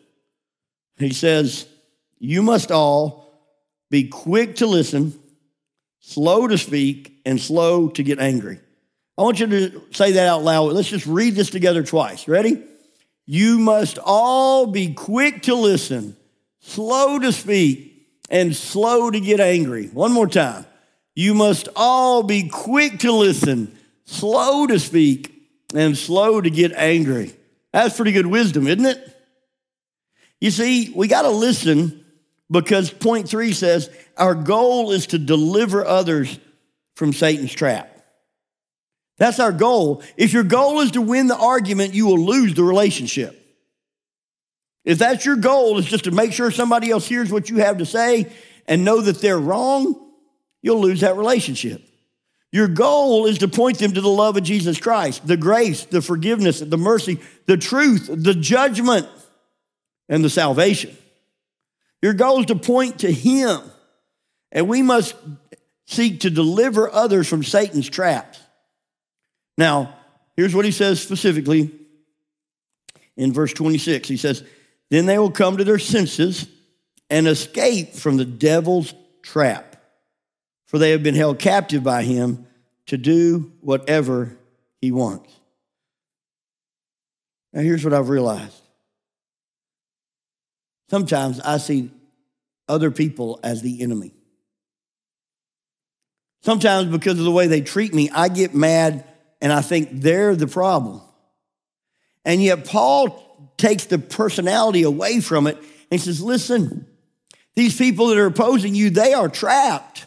He 0.98 1.14
says, 1.14 1.68
"You 2.24 2.44
must 2.44 2.72
all 2.72 3.34
be 3.90 4.08
quick 4.08 4.58
to 4.58 4.68
listen, 4.68 5.20
slow 6.00 6.48
to 6.48 6.58
speak, 6.58 7.20
and 7.26 7.42
slow 7.42 7.90
to 7.90 8.04
get 8.04 8.20
angry." 8.20 8.60
I 9.18 9.24
want 9.24 9.40
you 9.40 9.48
to 9.48 9.82
say 9.92 10.12
that 10.14 10.28
out 10.28 10.44
loud. 10.44 10.74
Let's 10.74 10.88
just 10.88 11.08
read 11.08 11.34
this 11.34 11.50
together 11.50 11.84
twice. 11.84 12.28
Ready? 12.28 12.64
You 13.26 13.58
must 13.58 13.98
all 13.98 14.68
be 14.68 14.94
quick 14.94 15.44
to 15.44 15.56
listen, 15.56 16.16
slow 16.60 17.18
to 17.18 17.32
speak, 17.32 18.08
and 18.30 18.56
slow 18.56 19.10
to 19.10 19.20
get 19.20 19.40
angry. 19.40 19.88
One 19.88 20.12
more 20.12 20.28
time. 20.28 20.66
You 21.16 21.34
must 21.34 21.70
all 21.76 22.24
be 22.24 22.50
quick 22.50 23.00
to 23.00 23.12
listen, 23.12 23.76
slow 24.06 24.68
to 24.68 24.80
speak, 24.80 25.50
and 25.74 25.98
slow 25.98 26.40
to 26.40 26.50
get 26.50 26.72
angry. 26.74 27.34
That's 27.74 27.96
pretty 27.96 28.12
good 28.12 28.28
wisdom, 28.28 28.68
isn't 28.68 28.86
it? 28.86 29.18
You 30.40 30.52
see, 30.52 30.92
we 30.96 31.08
got 31.08 31.24
to 31.24 31.30
listen 31.30 32.01
because 32.52 32.92
point 32.92 33.30
three 33.30 33.54
says 33.54 33.90
our 34.18 34.36
goal 34.36 34.92
is 34.92 35.08
to 35.08 35.18
deliver 35.18 35.86
others 35.86 36.38
from 36.96 37.14
Satan's 37.14 37.54
trap. 37.54 37.88
That's 39.18 39.40
our 39.40 39.52
goal. 39.52 40.04
If 40.18 40.34
your 40.34 40.44
goal 40.44 40.82
is 40.82 40.92
to 40.92 41.02
win 41.02 41.28
the 41.28 41.38
argument, 41.38 41.94
you 41.94 42.08
will 42.08 42.20
lose 42.20 42.54
the 42.54 42.64
relationship. 42.64 43.38
If 44.84 44.98
that's 44.98 45.26
your 45.26 45.36
goal, 45.36 45.78
is 45.78 45.86
just 45.86 46.06
to 46.06 46.12
make 46.12 46.34
sure 46.34 46.50
somebody 46.50 46.90
else 46.90 47.08
hears 47.08 47.32
what 47.32 47.50
you 47.50 47.58
have 47.58 47.78
to 47.78 47.86
say 47.86 48.32
and 48.68 48.84
know 48.84 49.00
that 49.00 49.22
they're 49.22 49.40
wrong, 49.40 50.12
you'll 50.62 50.82
lose 50.82 51.02
that 51.02 51.18
relationship. 51.18 51.84
Your 52.52 52.68
goal 52.68 53.28
is 53.28 53.38
to 53.40 53.48
point 53.48 53.78
them 53.78 53.94
to 53.94 54.02
the 54.02 54.10
love 54.10 54.36
of 54.36 54.44
Jesus 54.44 54.80
Christ, 54.80 55.26
the 55.26 55.38
grace, 55.38 55.86
the 55.86 56.02
forgiveness, 56.02 56.60
the 56.60 56.78
mercy, 56.78 57.20
the 57.46 57.58
truth, 57.58 58.10
the 58.12 58.34
judgment, 58.34 59.08
and 60.10 60.24
the 60.24 60.30
salvation. 60.30 60.98
Your 62.02 62.14
goal 62.14 62.40
is 62.40 62.48
to 62.48 62.56
point 62.56 63.00
to 63.00 63.12
Him. 63.12 63.60
And 64.52 64.68
we 64.68 64.82
must 64.82 65.16
seek 65.86 66.22
to 66.22 66.30
deliver 66.30 66.92
others 66.92 67.28
from 67.28 67.44
Satan's 67.44 67.90
traps. 67.90 68.40
Now, 69.58 69.96
here's 70.36 70.56
what 70.56 70.66
he 70.66 70.72
says 70.72 71.02
specifically 71.02 71.72
in 73.16 73.34
verse 73.34 73.54
26. 73.54 74.08
He 74.08 74.18
says, 74.18 74.44
then 74.90 75.06
they 75.06 75.18
will 75.18 75.32
come 75.32 75.58
to 75.58 75.64
their 75.64 75.80
senses 75.80 76.48
and 77.10 77.28
escape 77.28 77.94
from 77.94 78.18
the 78.18 78.26
devil's 78.26 78.94
trap, 79.22 79.78
for 80.66 80.78
they 80.78 80.92
have 80.92 81.04
been 81.04 81.16
held 81.16 81.40
captive 81.40 81.84
by 81.84 82.04
him 82.04 82.46
to 82.88 82.98
do 82.98 83.52
whatever 83.62 84.38
he 84.82 84.92
wants. 84.92 85.32
Now, 87.54 87.62
here's 87.62 87.84
what 87.84 87.94
I've 87.94 88.10
realized 88.10 88.61
sometimes 90.92 91.40
I 91.40 91.56
see 91.58 91.90
other 92.68 92.92
people 92.92 93.40
as 93.46 93.62
the 93.62 93.82
enemy. 93.82 94.14
Sometimes, 96.44 96.92
because 96.92 97.18
of 97.18 97.24
the 97.24 97.32
way 97.32 97.48
they 97.48 97.62
treat 97.62 97.94
me, 97.94 98.10
I 98.10 98.28
get 98.28 98.54
mad 98.54 99.06
and 99.40 99.54
I 99.54 99.62
think 99.62 99.88
they're 99.94 100.36
the 100.36 100.48
problem. 100.48 101.02
And 102.26 102.44
yet, 102.44 102.66
Paul 102.66 103.54
takes 103.58 103.86
the 103.86 104.00
personality 104.00 104.84
away 104.84 105.22
from 105.22 105.48
it 105.48 105.58
and 105.90 106.02
says, 106.02 106.22
listen, 106.22 106.86
these 107.56 107.78
people 107.78 108.08
that 108.08 108.18
are 108.18 108.26
opposing 108.26 108.76
you, 108.76 108.90
they 108.90 109.14
are 109.14 109.30
trapped. 109.30 110.06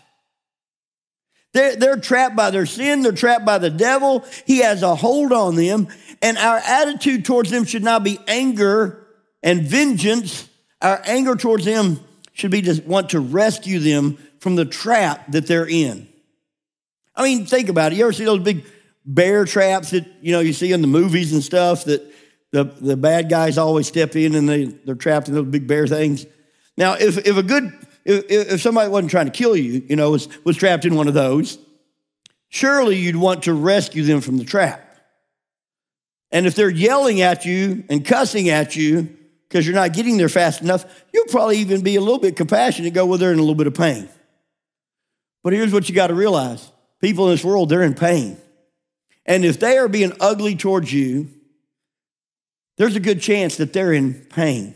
They're, 1.55 1.77
they're 1.77 1.97
trapped 1.97 2.37
by 2.37 2.51
their 2.51 2.67
sin, 2.67 3.01
they're 3.01 3.13
trapped 3.13 3.47
by 3.47 3.57
the 3.57 3.71
devil. 3.71 4.23
He 4.47 4.59
has 4.59 4.83
a 4.83 4.95
hold 4.95 5.33
on 5.33 5.55
them. 5.55 5.89
And 6.21 6.37
our 6.37 6.59
attitude 6.59 7.25
towards 7.25 7.51
them 7.51 7.65
should 7.65 7.83
not 7.83 8.05
be 8.05 8.19
anger 8.29 9.07
and 9.43 9.63
vengeance. 9.63 10.51
Our 10.85 11.01
anger 11.07 11.35
towards 11.35 11.65
them 11.65 11.99
should 12.35 12.51
be 12.51 12.61
to 12.63 12.81
want 12.87 13.11
to 13.11 13.21
rescue 13.21 13.79
them 13.79 14.19
from 14.39 14.55
the 14.55 14.67
trap 14.67 15.33
that 15.33 15.47
they're 15.47 15.67
in. 15.67 16.07
I 17.17 17.25
mean, 17.25 17.47
think 17.47 17.71
about 17.71 17.93
it. 17.93 17.97
You 17.97 18.05
ever 18.05 18.13
see 18.13 18.27
those 18.27 18.41
big 18.41 18.67
bear 19.07 19.47
traps 19.47 19.91
that 19.91 20.07
you 20.21 20.33
know 20.33 20.41
you 20.41 20.53
see 20.53 20.73
in 20.73 20.83
the 20.83 20.87
movies 20.87 21.33
and 21.33 21.43
stuff 21.43 21.85
that 21.85 22.03
the, 22.51 22.65
the 22.65 22.97
bad 22.99 23.31
guys 23.31 23.57
always 23.57 23.89
step 23.89 24.15
in 24.15 24.35
and 24.35 24.47
they, 24.47 24.65
they're 24.67 24.95
trapped 24.95 25.29
in 25.29 25.35
those 25.35 25.47
big 25.47 25.67
bear 25.67 25.87
things. 25.87 26.27
Now, 26.77 26.95
if, 26.95 27.17
if 27.19 27.37
a 27.37 27.43
good 27.43 27.73
if, 28.05 28.25
if 28.29 28.61
somebody 28.61 28.91
wasn't 28.91 29.11
trying 29.11 29.27
to 29.27 29.33
kill 29.33 29.57
you, 29.57 29.85
you 29.89 29.97
know, 29.97 30.11
was, 30.11 30.29
was 30.45 30.57
trapped 30.59 30.85
in 30.85 30.97
one 30.97 31.09
of 31.09 31.15
those, 31.15 31.59
surely 32.51 32.97
you'd 32.97 33.17
want 33.17 33.45
to 33.45 33.55
rescue 33.55 34.03
them 34.03 34.21
from 34.21 34.37
the 34.37 34.45
trap. 34.45 34.83
And 36.31 36.47
if 36.47 36.55
they're 36.55 36.69
yelling 36.69 37.23
at 37.23 37.47
you 37.47 37.85
and 37.89 38.05
cussing 38.05 38.51
at 38.51 38.77
you 38.77 39.17
because 39.55 39.69
you're 39.69 39.77
not 39.77 39.93
getting 39.93 40.17
there 40.17 40.29
fast 40.29 40.63
enough, 40.63 40.85
you'll 41.13 41.27
probably 41.27 41.59
even 41.59 41.81
be 41.81 41.95
a 41.95 42.01
little 42.01 42.19
bit 42.19 42.35
compassionate, 42.35 42.89
and 42.89 42.95
go, 42.97 43.07
well, 43.07 43.19
they're 43.19 43.31
in 43.31 43.39
a 43.39 43.41
little 43.41 43.55
bit 43.55 43.69
of 43.69 43.75
pain. 43.75 44.09
But 45.45 45.53
here's 45.53 45.73
what 45.73 45.89
you 45.89 45.95
got 45.95 46.09
to 46.09 46.15
realize 46.15 46.73
people 47.01 47.27
in 47.27 47.35
this 47.35 47.45
world, 47.45 47.69
they're 47.69 47.85
in 47.85 47.95
pain. 47.95 48.37
And 49.25 49.45
if 49.45 49.61
they 49.61 49.79
are 49.79 49.87
being 49.87 50.13
ugly 50.19 50.57
towards 50.57 50.93
you, 50.93 51.29
there's 52.79 52.97
a 52.97 53.01
good 53.01 53.21
chance 53.21 53.59
that 53.59 53.73
they're 53.73 53.93
in 53.93 54.15
pain. 54.25 54.75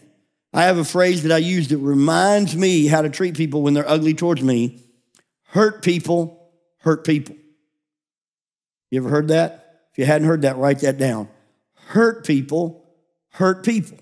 I 0.54 0.66
have 0.66 0.78
a 0.78 0.84
phrase 0.84 1.24
that 1.24 1.32
I 1.32 1.38
use 1.38 1.66
that 1.68 1.78
reminds 1.78 2.54
me 2.54 2.86
how 2.86 3.02
to 3.02 3.10
treat 3.10 3.36
people 3.36 3.62
when 3.62 3.74
they're 3.74 3.88
ugly 3.88 4.14
towards 4.14 4.42
me. 4.42 4.80
Hurt 5.46 5.82
people, 5.82 6.52
hurt 6.82 7.04
people. 7.04 7.34
You 8.92 9.00
ever 9.00 9.08
heard 9.08 9.26
that? 9.26 9.88
If 9.90 9.98
you 9.98 10.04
hadn't 10.04 10.28
heard 10.28 10.42
that, 10.42 10.56
write 10.56 10.78
that 10.80 10.98
down. 10.98 11.28
Hurt 11.88 12.24
people, 12.24 12.88
hurt 13.30 13.64
people. 13.64 13.98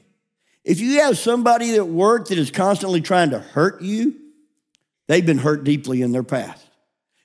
If 0.67 0.81
you 0.81 1.01
have 1.03 1.17
somebody 1.17 1.77
at 1.77 1.87
work 1.87 2.27
that 2.27 2.39
is 2.39 2.51
constantly 2.51 3.01
trying 3.01 3.31
to 3.31 3.39
hurt 3.39 3.83
you, 3.83 4.17
they've 5.07 5.25
been 5.25 5.39
hurt 5.39 5.63
deeply 5.63 6.03
in 6.03 6.11
their 6.11 6.25
past. 6.25 6.67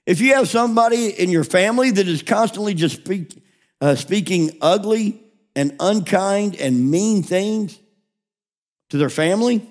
If 0.06 0.22
you 0.22 0.36
have 0.36 0.48
somebody 0.48 1.10
in 1.10 1.32
your 1.32 1.44
family 1.44 1.90
that 1.90 2.08
is 2.08 2.22
constantly 2.22 2.76
just 2.76 2.98
speak, 2.98 3.44
uh, 3.82 3.96
speaking 3.96 4.52
ugly 4.62 5.24
and 5.56 5.76
unkind 5.80 6.56
and 6.56 6.92
mean 6.92 7.24
things 7.24 7.80
to 8.92 9.00
their 9.00 9.10
family, 9.10 9.68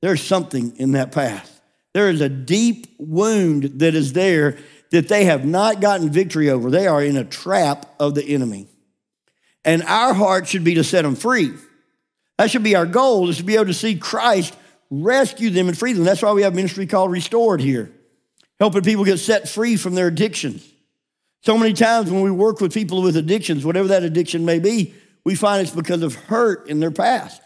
there's 0.00 0.22
something 0.22 0.74
in 0.78 0.92
that 0.92 1.12
past. 1.12 1.52
There 1.92 2.08
is 2.08 2.22
a 2.22 2.30
deep 2.30 2.96
wound 2.98 3.80
that 3.80 3.94
is 3.94 4.14
there 4.14 4.56
that 4.90 5.08
they 5.08 5.26
have 5.26 5.44
not 5.44 5.82
gotten 5.82 6.08
victory 6.08 6.48
over. 6.48 6.70
They 6.70 6.86
are 6.86 7.02
in 7.02 7.18
a 7.18 7.24
trap 7.24 7.94
of 8.00 8.14
the 8.14 8.24
enemy. 8.24 8.68
And 9.66 9.82
our 9.82 10.14
heart 10.14 10.48
should 10.48 10.64
be 10.64 10.74
to 10.76 10.84
set 10.84 11.02
them 11.02 11.14
free. 11.14 11.52
That 12.42 12.50
should 12.50 12.64
be 12.64 12.74
our 12.74 12.86
goal, 12.86 13.28
is 13.28 13.36
to 13.36 13.44
be 13.44 13.54
able 13.54 13.66
to 13.66 13.72
see 13.72 13.94
Christ 13.94 14.56
rescue 14.90 15.50
them 15.50 15.68
and 15.68 15.78
free 15.78 15.92
them. 15.92 16.02
That's 16.02 16.22
why 16.22 16.32
we 16.32 16.42
have 16.42 16.56
ministry 16.56 16.88
called 16.88 17.12
Restored 17.12 17.60
here 17.60 17.92
helping 18.58 18.82
people 18.82 19.04
get 19.04 19.18
set 19.18 19.48
free 19.48 19.76
from 19.76 19.94
their 19.94 20.08
addictions. 20.08 20.68
So 21.44 21.56
many 21.56 21.72
times 21.72 22.10
when 22.10 22.22
we 22.22 22.32
work 22.32 22.60
with 22.60 22.74
people 22.74 23.00
with 23.00 23.16
addictions, 23.16 23.64
whatever 23.64 23.86
that 23.88 24.02
addiction 24.02 24.44
may 24.44 24.58
be, 24.58 24.92
we 25.24 25.36
find 25.36 25.62
it's 25.62 25.70
because 25.70 26.02
of 26.02 26.16
hurt 26.16 26.68
in 26.68 26.80
their 26.80 26.90
past. 26.90 27.40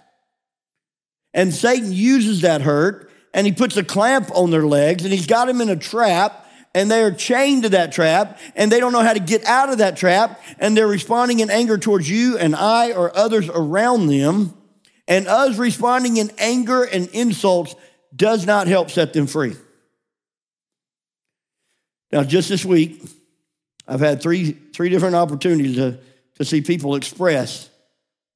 And 1.34 1.52
Satan 1.52 1.92
uses 1.92 2.40
that 2.40 2.62
hurt 2.62 3.10
and 3.34 3.46
he 3.46 3.52
puts 3.52 3.76
a 3.76 3.84
clamp 3.84 4.30
on 4.34 4.50
their 4.50 4.66
legs 4.66 5.04
and 5.04 5.12
he's 5.12 5.26
got 5.26 5.44
them 5.44 5.60
in 5.60 5.68
a 5.68 5.76
trap 5.76 6.48
and 6.74 6.90
they 6.90 7.02
are 7.02 7.12
chained 7.12 7.64
to 7.64 7.68
that 7.68 7.92
trap 7.92 8.38
and 8.54 8.72
they 8.72 8.80
don't 8.80 8.92
know 8.92 9.02
how 9.02 9.12
to 9.12 9.20
get 9.20 9.44
out 9.44 9.68
of 9.68 9.76
that 9.76 9.98
trap 9.98 10.40
and 10.58 10.74
they're 10.74 10.86
responding 10.86 11.40
in 11.40 11.50
anger 11.50 11.76
towards 11.76 12.08
you 12.08 12.38
and 12.38 12.56
I 12.56 12.92
or 12.92 13.14
others 13.14 13.50
around 13.50 14.06
them. 14.06 14.55
And 15.08 15.28
us 15.28 15.56
responding 15.56 16.16
in 16.16 16.30
anger 16.38 16.82
and 16.82 17.08
insults 17.08 17.74
does 18.14 18.46
not 18.46 18.66
help 18.66 18.90
set 18.90 19.12
them 19.12 19.26
free. 19.26 19.56
Now, 22.12 22.24
just 22.24 22.48
this 22.48 22.64
week, 22.64 23.02
I've 23.86 24.00
had 24.00 24.20
three, 24.20 24.52
three 24.52 24.88
different 24.88 25.14
opportunities 25.14 25.76
to, 25.76 25.98
to 26.36 26.44
see 26.44 26.60
people 26.60 26.94
express 26.94 27.68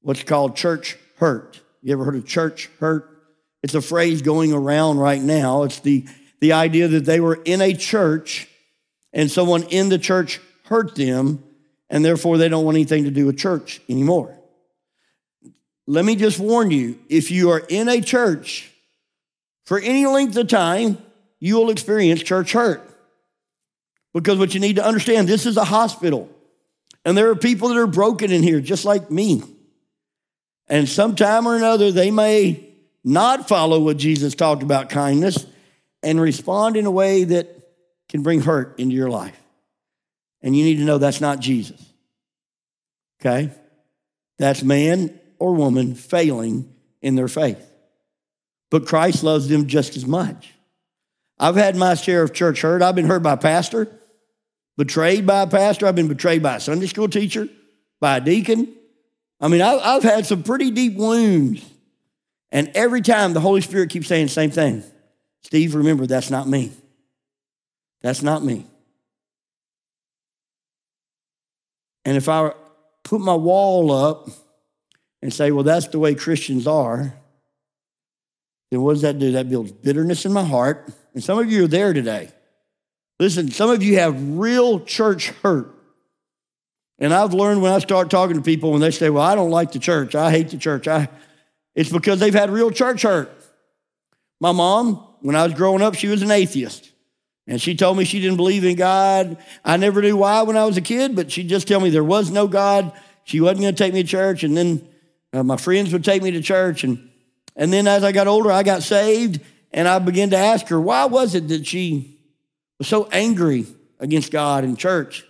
what's 0.01 0.23
called 0.23 0.55
church 0.55 0.97
hurt. 1.17 1.59
You 1.81 1.93
ever 1.93 2.05
heard 2.05 2.15
of 2.15 2.25
church 2.25 2.69
hurt? 2.79 3.09
It's 3.63 3.75
a 3.75 3.81
phrase 3.81 4.21
going 4.21 4.53
around 4.53 4.97
right 4.97 5.21
now. 5.21 5.63
It's 5.63 5.79
the, 5.79 6.05
the 6.39 6.53
idea 6.53 6.87
that 6.87 7.05
they 7.05 7.19
were 7.19 7.39
in 7.45 7.61
a 7.61 7.73
church 7.73 8.47
and 9.13 9.29
someone 9.29 9.63
in 9.63 9.89
the 9.89 9.99
church 9.99 10.39
hurt 10.65 10.95
them, 10.95 11.43
and 11.89 12.03
therefore 12.03 12.37
they 12.37 12.49
don't 12.49 12.63
want 12.63 12.75
anything 12.75 13.03
to 13.03 13.11
do 13.11 13.25
with 13.25 13.37
church 13.37 13.81
anymore. 13.89 14.37
Let 15.91 16.05
me 16.05 16.15
just 16.15 16.39
warn 16.39 16.71
you 16.71 16.97
if 17.09 17.31
you 17.31 17.49
are 17.49 17.59
in 17.59 17.89
a 17.89 17.99
church 17.99 18.71
for 19.65 19.77
any 19.77 20.05
length 20.05 20.37
of 20.37 20.47
time, 20.47 20.97
you 21.37 21.57
will 21.57 21.69
experience 21.69 22.23
church 22.23 22.53
hurt. 22.53 22.81
Because 24.13 24.39
what 24.39 24.53
you 24.53 24.61
need 24.61 24.77
to 24.77 24.85
understand, 24.85 25.27
this 25.27 25.45
is 25.45 25.57
a 25.57 25.65
hospital. 25.65 26.29
And 27.03 27.17
there 27.17 27.29
are 27.29 27.35
people 27.35 27.67
that 27.67 27.77
are 27.77 27.87
broken 27.87 28.31
in 28.31 28.41
here, 28.41 28.61
just 28.61 28.85
like 28.85 29.11
me. 29.11 29.43
And 30.69 30.87
sometime 30.87 31.45
or 31.45 31.57
another, 31.57 31.91
they 31.91 32.09
may 32.09 32.69
not 33.03 33.49
follow 33.49 33.77
what 33.81 33.97
Jesus 33.97 34.33
talked 34.33 34.63
about 34.63 34.89
kindness 34.89 35.45
and 36.01 36.21
respond 36.21 36.77
in 36.77 36.85
a 36.85 36.91
way 36.91 37.25
that 37.25 37.49
can 38.07 38.23
bring 38.23 38.39
hurt 38.39 38.79
into 38.79 38.95
your 38.95 39.09
life. 39.09 39.37
And 40.41 40.55
you 40.55 40.63
need 40.63 40.77
to 40.77 40.85
know 40.85 40.99
that's 40.99 41.19
not 41.19 41.41
Jesus. 41.41 41.83
Okay? 43.19 43.51
That's 44.39 44.63
man 44.63 45.17
or 45.41 45.53
woman 45.53 45.95
failing 45.95 46.71
in 47.01 47.15
their 47.15 47.27
faith. 47.27 47.67
But 48.69 48.85
Christ 48.85 49.23
loves 49.23 49.49
them 49.49 49.67
just 49.67 49.97
as 49.97 50.05
much. 50.05 50.53
I've 51.39 51.55
had 51.55 51.75
my 51.75 51.95
share 51.95 52.21
of 52.21 52.31
church 52.31 52.61
hurt. 52.61 52.81
I've 52.81 52.95
been 52.95 53.07
hurt 53.07 53.23
by 53.23 53.33
a 53.33 53.37
pastor 53.37 53.91
betrayed 54.77 55.25
by 55.25 55.43
a 55.43 55.47
pastor. 55.47 55.87
I've 55.87 55.95
been 55.95 56.07
betrayed 56.07 56.41
by 56.41 56.55
a 56.55 56.59
Sunday 56.59 56.87
school 56.87 57.09
teacher, 57.09 57.47
by 57.99 58.17
a 58.17 58.21
deacon. 58.21 58.73
I 59.39 59.47
mean, 59.47 59.61
I've 59.61 60.03
had 60.03 60.25
some 60.25 60.43
pretty 60.43 60.71
deep 60.71 60.95
wounds. 60.95 61.63
And 62.51 62.71
every 62.75 63.01
time 63.01 63.33
the 63.33 63.39
Holy 63.39 63.61
Spirit 63.61 63.89
keeps 63.89 64.07
saying 64.07 64.27
the 64.27 64.31
same 64.31 64.51
thing 64.51 64.83
Steve, 65.43 65.75
remember, 65.75 66.05
that's 66.05 66.29
not 66.29 66.47
me. 66.47 66.71
That's 68.01 68.21
not 68.21 68.43
me. 68.43 68.65
And 72.05 72.17
if 72.17 72.27
I 72.27 72.53
put 73.03 73.21
my 73.21 73.35
wall 73.35 73.91
up 73.91 74.29
and 75.21 75.33
say, 75.33 75.51
well, 75.51 75.63
that's 75.63 75.87
the 75.87 75.99
way 75.99 76.15
Christians 76.15 76.67
are, 76.67 77.13
then 78.71 78.81
what 78.81 78.93
does 78.93 79.01
that 79.01 79.19
do? 79.19 79.33
That 79.33 79.49
builds 79.49 79.71
bitterness 79.71 80.25
in 80.25 80.33
my 80.33 80.45
heart. 80.45 80.91
And 81.13 81.23
some 81.23 81.37
of 81.37 81.51
you 81.51 81.65
are 81.65 81.67
there 81.67 81.93
today. 81.93 82.31
Listen, 83.19 83.51
some 83.51 83.69
of 83.69 83.83
you 83.83 83.99
have 83.99 84.15
real 84.37 84.79
church 84.79 85.29
hurt. 85.29 85.75
And 86.97 87.13
I've 87.13 87.33
learned 87.33 87.61
when 87.61 87.71
I 87.71 87.79
start 87.79 88.09
talking 88.09 88.37
to 88.37 88.41
people 88.41 88.71
when 88.71 88.81
they 88.81 88.91
say, 88.91 89.09
Well, 89.09 89.23
I 89.23 89.35
don't 89.35 89.49
like 89.49 89.71
the 89.71 89.79
church, 89.79 90.15
I 90.15 90.31
hate 90.31 90.49
the 90.49 90.57
church, 90.57 90.87
I, 90.87 91.09
it's 91.75 91.89
because 91.89 92.19
they've 92.19 92.33
had 92.33 92.49
real 92.49 92.71
church 92.71 93.01
hurt. 93.01 93.31
My 94.39 94.51
mom, 94.51 94.95
when 95.21 95.35
I 95.35 95.43
was 95.43 95.53
growing 95.53 95.81
up, 95.81 95.95
she 95.95 96.07
was 96.07 96.21
an 96.21 96.31
atheist. 96.31 96.89
And 97.47 97.61
she 97.61 97.75
told 97.75 97.97
me 97.97 98.05
she 98.05 98.19
didn't 98.19 98.37
believe 98.37 98.63
in 98.63 98.75
God. 98.75 99.37
I 99.65 99.77
never 99.77 100.01
knew 100.01 100.17
why 100.17 100.43
when 100.43 100.57
I 100.57 100.65
was 100.65 100.77
a 100.77 100.81
kid, 100.81 101.15
but 101.15 101.31
she'd 101.31 101.49
just 101.49 101.67
tell 101.67 101.79
me 101.79 101.89
there 101.89 102.03
was 102.03 102.31
no 102.31 102.47
God. 102.47 102.93
She 103.23 103.41
wasn't 103.41 103.61
going 103.61 103.75
to 103.75 103.83
take 103.83 103.93
me 103.93 104.03
to 104.03 104.07
church. 104.07 104.43
And 104.43 104.55
then 104.55 104.87
uh, 105.33 105.43
my 105.43 105.57
friends 105.57 105.93
would 105.93 106.03
take 106.03 106.23
me 106.23 106.31
to 106.31 106.41
church. 106.41 106.83
And, 106.83 107.09
and 107.55 107.71
then 107.71 107.87
as 107.87 108.03
I 108.03 108.11
got 108.11 108.27
older, 108.27 108.51
I 108.51 108.63
got 108.63 108.83
saved. 108.83 109.41
And 109.71 109.87
I 109.87 109.99
began 109.99 110.31
to 110.31 110.37
ask 110.37 110.67
her, 110.67 110.79
why 110.79 111.05
was 111.05 111.33
it 111.35 111.47
that 111.47 111.65
she 111.65 112.19
was 112.81 112.87
so 112.87 113.07
angry 113.11 113.67
against 113.99 114.31
God 114.31 114.63
in 114.63 114.75
church. 114.75 115.23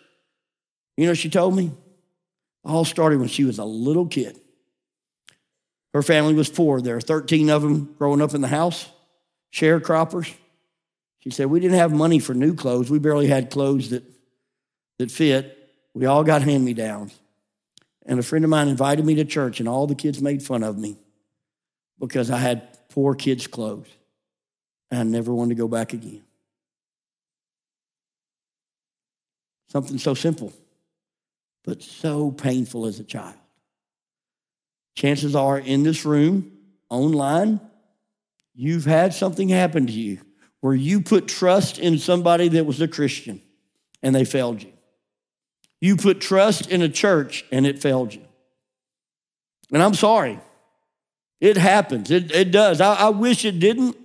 You 0.95 1.05
know, 1.05 1.13
she 1.13 1.29
told 1.29 1.55
me 1.55 1.71
all 2.63 2.85
started 2.85 3.19
when 3.19 3.27
she 3.27 3.43
was 3.43 3.59
a 3.59 3.65
little 3.65 4.07
kid. 4.07 4.39
Her 5.93 6.01
family 6.01 6.33
was 6.33 6.49
poor. 6.49 6.79
There 6.81 6.95
were 6.95 7.01
13 7.01 7.49
of 7.49 7.61
them 7.61 7.93
growing 7.97 8.21
up 8.21 8.33
in 8.33 8.39
the 8.39 8.47
house, 8.47 8.89
sharecroppers. 9.53 10.33
She 11.19 11.29
said, 11.29 11.47
We 11.47 11.59
didn't 11.59 11.77
have 11.77 11.91
money 11.91 12.19
for 12.19 12.33
new 12.33 12.55
clothes. 12.55 12.89
We 12.89 12.99
barely 12.99 13.27
had 13.27 13.51
clothes 13.51 13.89
that, 13.89 14.03
that 14.97 15.11
fit. 15.11 15.57
We 15.93 16.05
all 16.05 16.23
got 16.23 16.41
hand 16.41 16.63
me 16.63 16.73
downs. 16.73 17.13
And 18.05 18.19
a 18.19 18.23
friend 18.23 18.43
of 18.43 18.49
mine 18.49 18.67
invited 18.67 19.05
me 19.05 19.15
to 19.15 19.25
church, 19.25 19.59
and 19.59 19.69
all 19.69 19.87
the 19.87 19.95
kids 19.95 20.21
made 20.21 20.41
fun 20.41 20.63
of 20.63 20.77
me 20.77 20.97
because 21.99 22.31
I 22.31 22.37
had 22.37 22.89
poor 22.89 23.15
kids' 23.15 23.47
clothes. 23.47 23.87
And 24.89 24.99
I 24.99 25.03
never 25.03 25.33
wanted 25.33 25.55
to 25.55 25.61
go 25.61 25.67
back 25.67 25.93
again. 25.93 26.23
Something 29.69 29.97
so 29.97 30.13
simple, 30.13 30.51
but 31.63 31.81
so 31.81 32.31
painful 32.31 32.85
as 32.85 32.99
a 32.99 33.05
child. 33.05 33.35
Chances 34.95 35.35
are 35.35 35.57
in 35.57 35.83
this 35.83 36.03
room, 36.03 36.51
online, 36.89 37.61
you've 38.53 38.83
had 38.85 39.13
something 39.13 39.47
happen 39.47 39.87
to 39.87 39.93
you 39.93 40.19
where 40.59 40.75
you 40.75 41.01
put 41.01 41.27
trust 41.27 41.79
in 41.79 41.97
somebody 41.97 42.49
that 42.49 42.65
was 42.65 42.81
a 42.81 42.87
Christian 42.87 43.41
and 44.03 44.13
they 44.13 44.25
failed 44.25 44.61
you. 44.61 44.73
You 45.81 45.97
put 45.97 46.21
trust 46.21 46.69
in 46.69 46.81
a 46.81 46.89
church 46.89 47.43
and 47.51 47.65
it 47.65 47.81
failed 47.81 48.13
you. 48.13 48.21
And 49.73 49.81
I'm 49.81 49.95
sorry. 49.95 50.39
It 51.39 51.57
happens. 51.57 52.11
It, 52.11 52.31
it 52.31 52.51
does. 52.51 52.79
I, 52.79 52.93
I 52.93 53.09
wish 53.09 53.43
it 53.45 53.59
didn't. 53.59 53.97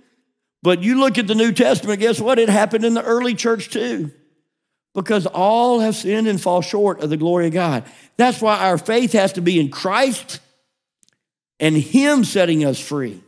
But 0.63 0.81
you 0.81 0.99
look 0.99 1.17
at 1.19 1.27
the 1.27 1.35
New 1.35 1.51
Testament, 1.51 1.99
guess 1.99 2.19
what? 2.19 2.39
It 2.39 2.49
happened 2.49 2.83
in 2.83 2.95
the 2.95 3.03
early 3.03 3.35
church 3.35 3.69
too. 3.69 4.11
because 4.97 5.27
all 5.27 5.79
have 5.79 5.95
sinned 5.95 6.27
and 6.27 6.41
fall 6.41 6.63
short 6.63 7.01
of 7.01 7.11
the 7.11 7.17
glory 7.17 7.45
of 7.45 7.53
God. 7.53 7.83
That's 8.17 8.41
why 8.41 8.57
our 8.57 8.79
faith 8.79 9.13
has 9.13 9.33
to 9.33 9.41
be 9.41 9.59
in 9.59 9.69
Christ 9.69 10.39
and 11.59 11.77
Him 11.77 12.23
setting 12.23 12.65
us 12.65 12.79
free. 12.79 13.21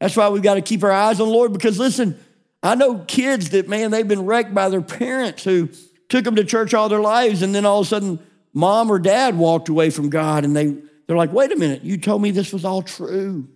That's 0.00 0.16
why 0.16 0.28
we've 0.28 0.44
got 0.44 0.54
to 0.54 0.62
keep 0.62 0.84
our 0.84 0.92
eyes 0.92 1.20
on 1.20 1.26
the 1.26 1.34
Lord 1.34 1.52
because 1.52 1.76
listen, 1.76 2.16
I 2.62 2.76
know 2.76 3.00
kids 3.00 3.50
that, 3.50 3.68
man, 3.68 3.90
they've 3.90 4.06
been 4.06 4.26
wrecked 4.26 4.54
by 4.54 4.68
their 4.68 4.80
parents 4.80 5.42
who 5.42 5.70
took 6.16 6.24
them 6.24 6.36
to 6.36 6.44
church 6.44 6.72
all 6.72 6.88
their 6.88 7.00
lives, 7.00 7.42
and 7.42 7.54
then 7.54 7.66
all 7.66 7.80
of 7.80 7.86
a 7.86 7.88
sudden, 7.88 8.18
mom 8.54 8.90
or 8.90 8.98
dad 8.98 9.36
walked 9.36 9.68
away 9.68 9.90
from 9.90 10.08
God, 10.08 10.44
and 10.44 10.56
they, 10.56 10.74
they're 11.06 11.16
like, 11.16 11.32
wait 11.32 11.52
a 11.52 11.56
minute, 11.56 11.82
you 11.82 11.98
told 11.98 12.22
me 12.22 12.30
this 12.30 12.54
was 12.54 12.64
all 12.64 12.80
true. 12.80 13.46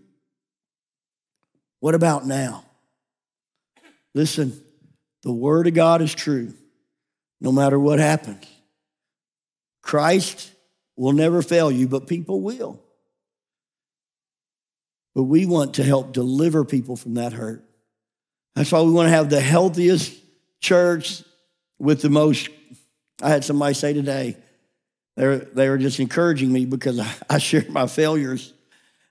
What 1.81 1.95
about 1.95 2.27
now? 2.27 2.65
Listen, 4.15 4.61
the 5.23 5.33
Word 5.33 5.67
of 5.69 5.75
God 5.75 6.03
is 6.03 6.15
true 6.15 6.53
no 7.41 7.51
matter 7.51 7.79
what 7.79 7.99
happens. 7.99 8.45
Christ 9.81 10.53
will 10.97 11.13
never 11.13 11.41
fail 11.41 11.73
you, 11.73 11.89
but 11.89 12.07
people 12.07 12.43
will. 12.43 12.79
But 15.15 15.23
we 15.23 15.47
want 15.47 15.75
to 15.75 15.83
help 15.83 16.13
deliver 16.13 16.65
people 16.67 16.97
from 16.97 17.15
that 17.15 17.33
hurt. 17.33 17.65
That's 18.55 18.71
why 18.71 18.83
we 18.83 18.93
want 18.93 19.07
to 19.07 19.15
have 19.15 19.31
the 19.31 19.41
healthiest 19.41 20.15
church 20.61 21.23
with 21.81 22.03
the 22.03 22.11
most. 22.11 22.49
I 23.23 23.31
had 23.31 23.45
somebody 23.45 23.75
say 23.75 23.93
today, 23.93 24.37
they 25.17 25.27
were, 25.27 25.37
they 25.39 25.69
were 25.69 25.79
just 25.79 25.99
encouraging 25.99 26.53
me 26.53 26.67
because 26.67 27.01
I, 27.01 27.13
I 27.31 27.39
shared 27.39 27.71
my 27.71 27.87
failures 27.87 28.53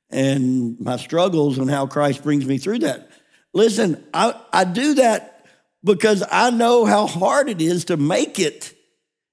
and 0.10 0.79
my 0.79 0.97
struggles 0.97 1.58
and 1.58 1.69
how 1.69 1.86
Christ 1.88 2.23
brings 2.23 2.45
me 2.45 2.58
through 2.58 2.79
that. 2.79 3.12
Listen, 3.53 4.03
I, 4.13 4.39
I 4.53 4.63
do 4.63 4.95
that 4.95 5.45
because 5.84 6.23
I 6.32 6.51
know 6.51 6.86
how 6.86 7.08
hard 7.08 7.49
it 7.49 7.62
is 7.62 7.86
to 7.86 7.97
make 7.97 8.39
it 8.39 8.73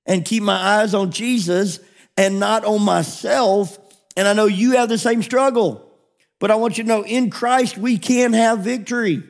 and 0.07 0.25
keep 0.25 0.43
my 0.43 0.81
eyes 0.81 0.95
on 0.95 1.11
Jesus 1.11 1.81
and 2.17 2.41
not 2.41 2.65
on 2.65 2.83
myself. 2.83 3.79
And 4.17 4.27
I 4.27 4.33
know 4.33 4.47
you 4.47 4.73
have 4.73 4.89
the 4.89 4.99
same 4.99 5.23
struggle. 5.23 5.83
But 6.39 6.51
I 6.51 6.57
want 6.57 6.77
you 6.77 6.85
to 6.85 6.89
know 6.89 7.05
in 7.05 7.31
Christ 7.31 7.79
we 7.79 7.99
can 7.99 8.33
have 8.33 8.61
victory. 8.61 9.23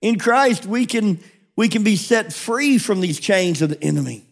In 0.00 0.18
Christ 0.18 0.66
we 0.66 0.86
can 0.86 1.20
we 1.58 1.68
can 1.68 1.82
be 1.82 1.96
set 1.96 2.32
free 2.32 2.78
from 2.78 3.00
these 3.00 3.18
chains 3.18 3.62
of 3.62 3.68
the 3.68 3.82
enemy. 3.82 4.24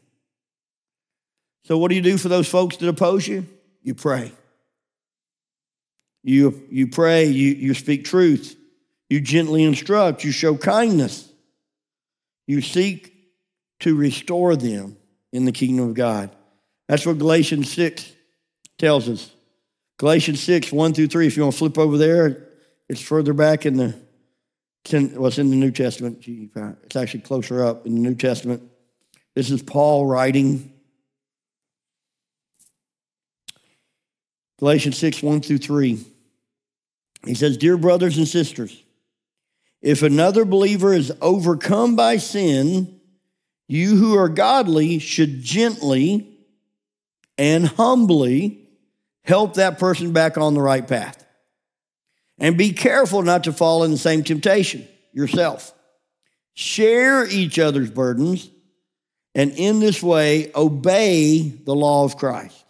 So 1.64 1.76
what 1.76 1.88
do 1.88 1.96
you 1.96 2.00
do 2.00 2.18
for 2.18 2.28
those 2.28 2.48
folks 2.48 2.76
that 2.76 2.88
oppose 2.88 3.26
you? 3.26 3.44
You 3.82 3.96
pray. 3.96 4.30
You, 6.22 6.62
you 6.70 6.86
pray, 6.86 7.24
you, 7.24 7.50
you 7.54 7.74
speak 7.74 8.04
truth, 8.04 8.56
you 9.10 9.20
gently 9.20 9.64
instruct, 9.64 10.22
you 10.22 10.30
show 10.30 10.56
kindness, 10.56 11.28
you 12.46 12.60
seek 12.60 13.12
to 13.80 13.96
restore 13.96 14.54
them 14.54 14.96
in 15.32 15.46
the 15.46 15.52
kingdom 15.52 15.88
of 15.88 15.94
God. 15.94 16.30
That's 16.86 17.04
what 17.04 17.18
Galatians 17.18 17.72
6 17.72 18.08
tells 18.78 19.08
us. 19.08 19.32
Galatians 19.98 20.38
6, 20.38 20.70
1 20.70 20.94
through 20.94 21.08
3. 21.08 21.26
If 21.26 21.36
you 21.36 21.42
want 21.42 21.54
to 21.54 21.58
flip 21.58 21.76
over 21.76 21.98
there, 21.98 22.46
it's 22.88 23.00
further 23.00 23.32
back 23.32 23.66
in 23.66 23.78
the, 23.78 23.96
what's 24.92 25.38
in 25.38 25.50
the 25.50 25.56
New 25.56 25.70
Testament. 25.70 26.24
It's 26.26 26.96
actually 26.96 27.20
closer 27.20 27.64
up 27.64 27.86
in 27.86 27.94
the 27.94 28.00
New 28.00 28.14
Testament. 28.14 28.62
This 29.34 29.50
is 29.50 29.62
Paul 29.62 30.06
writing. 30.06 30.72
Galatians 34.58 34.96
6, 34.98 35.22
1 35.22 35.40
through 35.42 35.58
3. 35.58 36.04
He 37.26 37.34
says, 37.34 37.56
Dear 37.56 37.76
brothers 37.76 38.16
and 38.16 38.26
sisters, 38.26 38.82
if 39.82 40.02
another 40.02 40.44
believer 40.44 40.94
is 40.94 41.12
overcome 41.20 41.96
by 41.96 42.16
sin, 42.16 43.00
you 43.68 43.96
who 43.96 44.16
are 44.16 44.28
godly 44.28 44.98
should 44.98 45.42
gently 45.42 46.38
and 47.36 47.66
humbly 47.66 48.68
help 49.24 49.54
that 49.54 49.78
person 49.78 50.12
back 50.12 50.38
on 50.38 50.54
the 50.54 50.62
right 50.62 50.86
path. 50.86 51.25
And 52.38 52.58
be 52.58 52.72
careful 52.72 53.22
not 53.22 53.44
to 53.44 53.52
fall 53.52 53.84
in 53.84 53.90
the 53.90 53.98
same 53.98 54.22
temptation 54.22 54.86
yourself. 55.12 55.72
Share 56.54 57.26
each 57.26 57.58
other's 57.58 57.90
burdens, 57.90 58.50
and 59.34 59.52
in 59.52 59.80
this 59.80 60.02
way, 60.02 60.50
obey 60.54 61.48
the 61.48 61.74
law 61.74 62.04
of 62.04 62.16
Christ. 62.16 62.64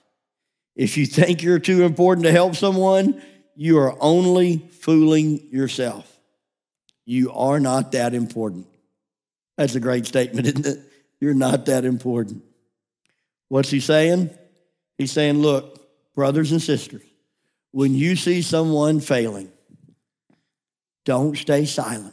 If 0.75 0.97
you 0.97 1.07
think 1.07 1.43
you're 1.43 1.59
too 1.59 1.85
important 1.85 2.27
to 2.27 2.33
help 2.33 2.55
someone, 2.55 3.23
you 3.55 3.79
are 3.79 3.97
only 4.01 4.59
fooling 4.81 5.49
yourself. 5.51 6.13
You 7.05 7.33
are 7.33 7.61
not 7.61 7.93
that 7.93 8.15
important. 8.15 8.67
That's 9.57 9.75
a 9.75 9.81
great 9.81 10.07
statement, 10.07 10.47
isn't 10.47 10.67
it? 10.67 10.81
You're 11.21 11.35
not 11.35 11.67
that 11.67 11.85
important. 11.85 12.43
What's 13.49 13.71
he 13.71 13.81
saying? 13.81 14.31
He's 14.99 15.13
saying, 15.13 15.39
look, 15.39 15.81
brothers 16.15 16.53
and 16.53 16.61
sisters, 16.61 17.03
when 17.71 17.95
you 17.95 18.17
see 18.17 18.43
someone 18.43 19.01
failing, 19.01 19.51
don't 21.07 21.39
stay 21.39 21.65
silent. 21.65 22.13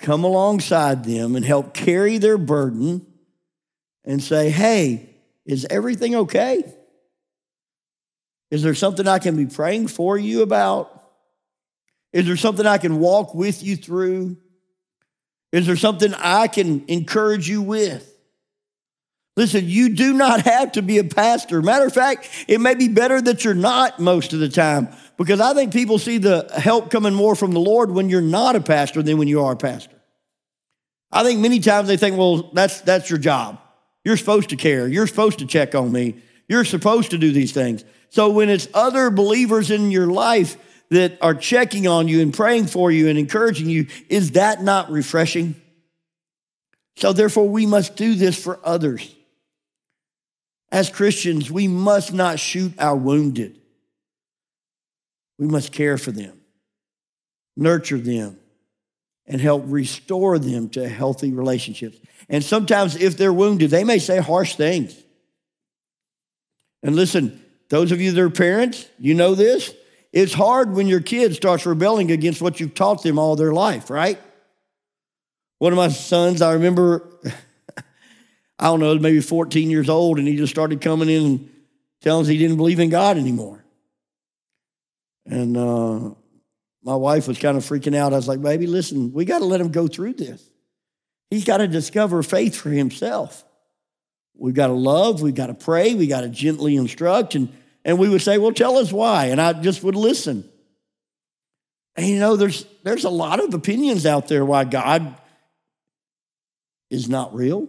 Come 0.00 0.24
alongside 0.24 1.04
them 1.04 1.36
and 1.36 1.44
help 1.44 1.72
carry 1.72 2.18
their 2.18 2.36
burden 2.36 3.06
and 4.04 4.22
say, 4.22 4.50
hey, 4.50 5.08
is 5.46 5.66
everything 5.70 6.14
okay? 6.14 6.64
Is 8.50 8.62
there 8.62 8.74
something 8.74 9.06
I 9.06 9.20
can 9.20 9.36
be 9.36 9.46
praying 9.46 9.88
for 9.88 10.18
you 10.18 10.42
about? 10.42 10.96
Is 12.12 12.26
there 12.26 12.36
something 12.36 12.66
I 12.66 12.78
can 12.78 12.98
walk 12.98 13.34
with 13.34 13.62
you 13.62 13.76
through? 13.76 14.36
Is 15.52 15.66
there 15.66 15.76
something 15.76 16.12
I 16.14 16.48
can 16.48 16.84
encourage 16.88 17.48
you 17.48 17.62
with? 17.62 18.06
Listen, 19.36 19.68
you 19.68 19.94
do 19.94 20.12
not 20.12 20.40
have 20.40 20.72
to 20.72 20.82
be 20.82 20.98
a 20.98 21.04
pastor. 21.04 21.62
Matter 21.62 21.86
of 21.86 21.92
fact, 21.92 22.28
it 22.48 22.60
may 22.60 22.74
be 22.74 22.88
better 22.88 23.20
that 23.20 23.44
you're 23.44 23.54
not 23.54 24.00
most 24.00 24.32
of 24.32 24.40
the 24.40 24.48
time 24.48 24.88
because 25.20 25.38
I 25.38 25.52
think 25.52 25.74
people 25.74 25.98
see 25.98 26.16
the 26.16 26.50
help 26.56 26.90
coming 26.90 27.12
more 27.12 27.36
from 27.36 27.52
the 27.52 27.60
Lord 27.60 27.90
when 27.90 28.08
you're 28.08 28.22
not 28.22 28.56
a 28.56 28.60
pastor 28.60 29.02
than 29.02 29.18
when 29.18 29.28
you 29.28 29.44
are 29.44 29.52
a 29.52 29.56
pastor. 29.56 29.94
I 31.12 31.24
think 31.24 31.40
many 31.40 31.60
times 31.60 31.88
they 31.88 31.98
think, 31.98 32.16
well, 32.16 32.50
that's, 32.54 32.80
that's 32.80 33.10
your 33.10 33.18
job. 33.18 33.60
You're 34.02 34.16
supposed 34.16 34.48
to 34.48 34.56
care. 34.56 34.88
You're 34.88 35.06
supposed 35.06 35.40
to 35.40 35.46
check 35.46 35.74
on 35.74 35.92
me. 35.92 36.22
You're 36.48 36.64
supposed 36.64 37.10
to 37.10 37.18
do 37.18 37.32
these 37.32 37.52
things. 37.52 37.84
So 38.08 38.30
when 38.30 38.48
it's 38.48 38.66
other 38.72 39.10
believers 39.10 39.70
in 39.70 39.90
your 39.90 40.06
life 40.06 40.56
that 40.88 41.18
are 41.20 41.34
checking 41.34 41.86
on 41.86 42.08
you 42.08 42.22
and 42.22 42.32
praying 42.32 42.68
for 42.68 42.90
you 42.90 43.08
and 43.08 43.18
encouraging 43.18 43.68
you, 43.68 43.88
is 44.08 44.30
that 44.30 44.62
not 44.62 44.90
refreshing? 44.90 45.54
So 46.96 47.12
therefore, 47.12 47.46
we 47.46 47.66
must 47.66 47.94
do 47.94 48.14
this 48.14 48.42
for 48.42 48.58
others. 48.64 49.14
As 50.72 50.88
Christians, 50.88 51.50
we 51.50 51.68
must 51.68 52.14
not 52.14 52.38
shoot 52.38 52.72
our 52.78 52.96
wounded. 52.96 53.59
We 55.40 55.48
must 55.48 55.72
care 55.72 55.96
for 55.96 56.12
them, 56.12 56.38
nurture 57.56 57.98
them, 57.98 58.38
and 59.26 59.40
help 59.40 59.64
restore 59.66 60.38
them 60.38 60.68
to 60.70 60.86
healthy 60.86 61.32
relationships. 61.32 61.96
And 62.28 62.44
sometimes, 62.44 62.94
if 62.94 63.16
they're 63.16 63.32
wounded, 63.32 63.70
they 63.70 63.82
may 63.82 63.98
say 63.98 64.18
harsh 64.18 64.56
things. 64.56 64.94
And 66.82 66.94
listen, 66.94 67.42
those 67.70 67.90
of 67.90 68.02
you 68.02 68.12
that 68.12 68.20
are 68.20 68.28
parents, 68.28 68.86
you 68.98 69.14
know 69.14 69.34
this. 69.34 69.74
It's 70.12 70.34
hard 70.34 70.74
when 70.74 70.88
your 70.88 71.00
kid 71.00 71.34
starts 71.34 71.64
rebelling 71.64 72.10
against 72.10 72.42
what 72.42 72.60
you've 72.60 72.74
taught 72.74 73.02
them 73.02 73.18
all 73.18 73.34
their 73.34 73.52
life, 73.52 73.88
right? 73.88 74.20
One 75.58 75.72
of 75.72 75.76
my 75.78 75.88
sons, 75.88 76.42
I 76.42 76.52
remember 76.52 77.08
I 78.58 78.64
don't 78.64 78.80
know, 78.80 78.98
maybe 78.98 79.22
14 79.22 79.70
years 79.70 79.88
old, 79.88 80.18
and 80.18 80.28
he 80.28 80.36
just 80.36 80.52
started 80.52 80.82
coming 80.82 81.08
in 81.08 81.24
and 81.24 81.50
telling 82.02 82.22
us 82.22 82.28
he 82.28 82.36
didn't 82.36 82.58
believe 82.58 82.78
in 82.78 82.90
God 82.90 83.16
anymore. 83.16 83.59
And 85.26 85.56
uh, 85.56 86.14
my 86.82 86.96
wife 86.96 87.28
was 87.28 87.38
kind 87.38 87.56
of 87.56 87.64
freaking 87.64 87.94
out. 87.94 88.12
I 88.12 88.16
was 88.16 88.28
like, 88.28 88.40
baby, 88.40 88.66
listen, 88.66 89.12
we 89.12 89.24
got 89.24 89.40
to 89.40 89.44
let 89.44 89.60
him 89.60 89.70
go 89.70 89.86
through 89.86 90.14
this. 90.14 90.42
He's 91.30 91.44
got 91.44 91.58
to 91.58 91.68
discover 91.68 92.22
faith 92.22 92.56
for 92.56 92.70
himself. 92.70 93.44
We've 94.34 94.54
got 94.54 94.68
to 94.68 94.72
love, 94.72 95.20
we've 95.20 95.34
got 95.34 95.48
to 95.48 95.54
pray, 95.54 95.94
we 95.94 96.06
got 96.06 96.22
to 96.22 96.28
gently 96.28 96.76
instruct. 96.76 97.34
And, 97.34 97.52
and 97.84 97.98
we 97.98 98.08
would 98.08 98.22
say, 98.22 98.38
well, 98.38 98.52
tell 98.52 98.78
us 98.78 98.90
why. 98.92 99.26
And 99.26 99.40
I 99.40 99.52
just 99.52 99.82
would 99.82 99.94
listen. 99.94 100.48
And 101.94 102.06
you 102.06 102.18
know, 102.18 102.36
there's, 102.36 102.64
there's 102.82 103.04
a 103.04 103.10
lot 103.10 103.44
of 103.44 103.52
opinions 103.52 104.06
out 104.06 104.28
there 104.28 104.44
why 104.44 104.64
God 104.64 105.14
is 106.88 107.08
not 107.08 107.34
real. 107.34 107.68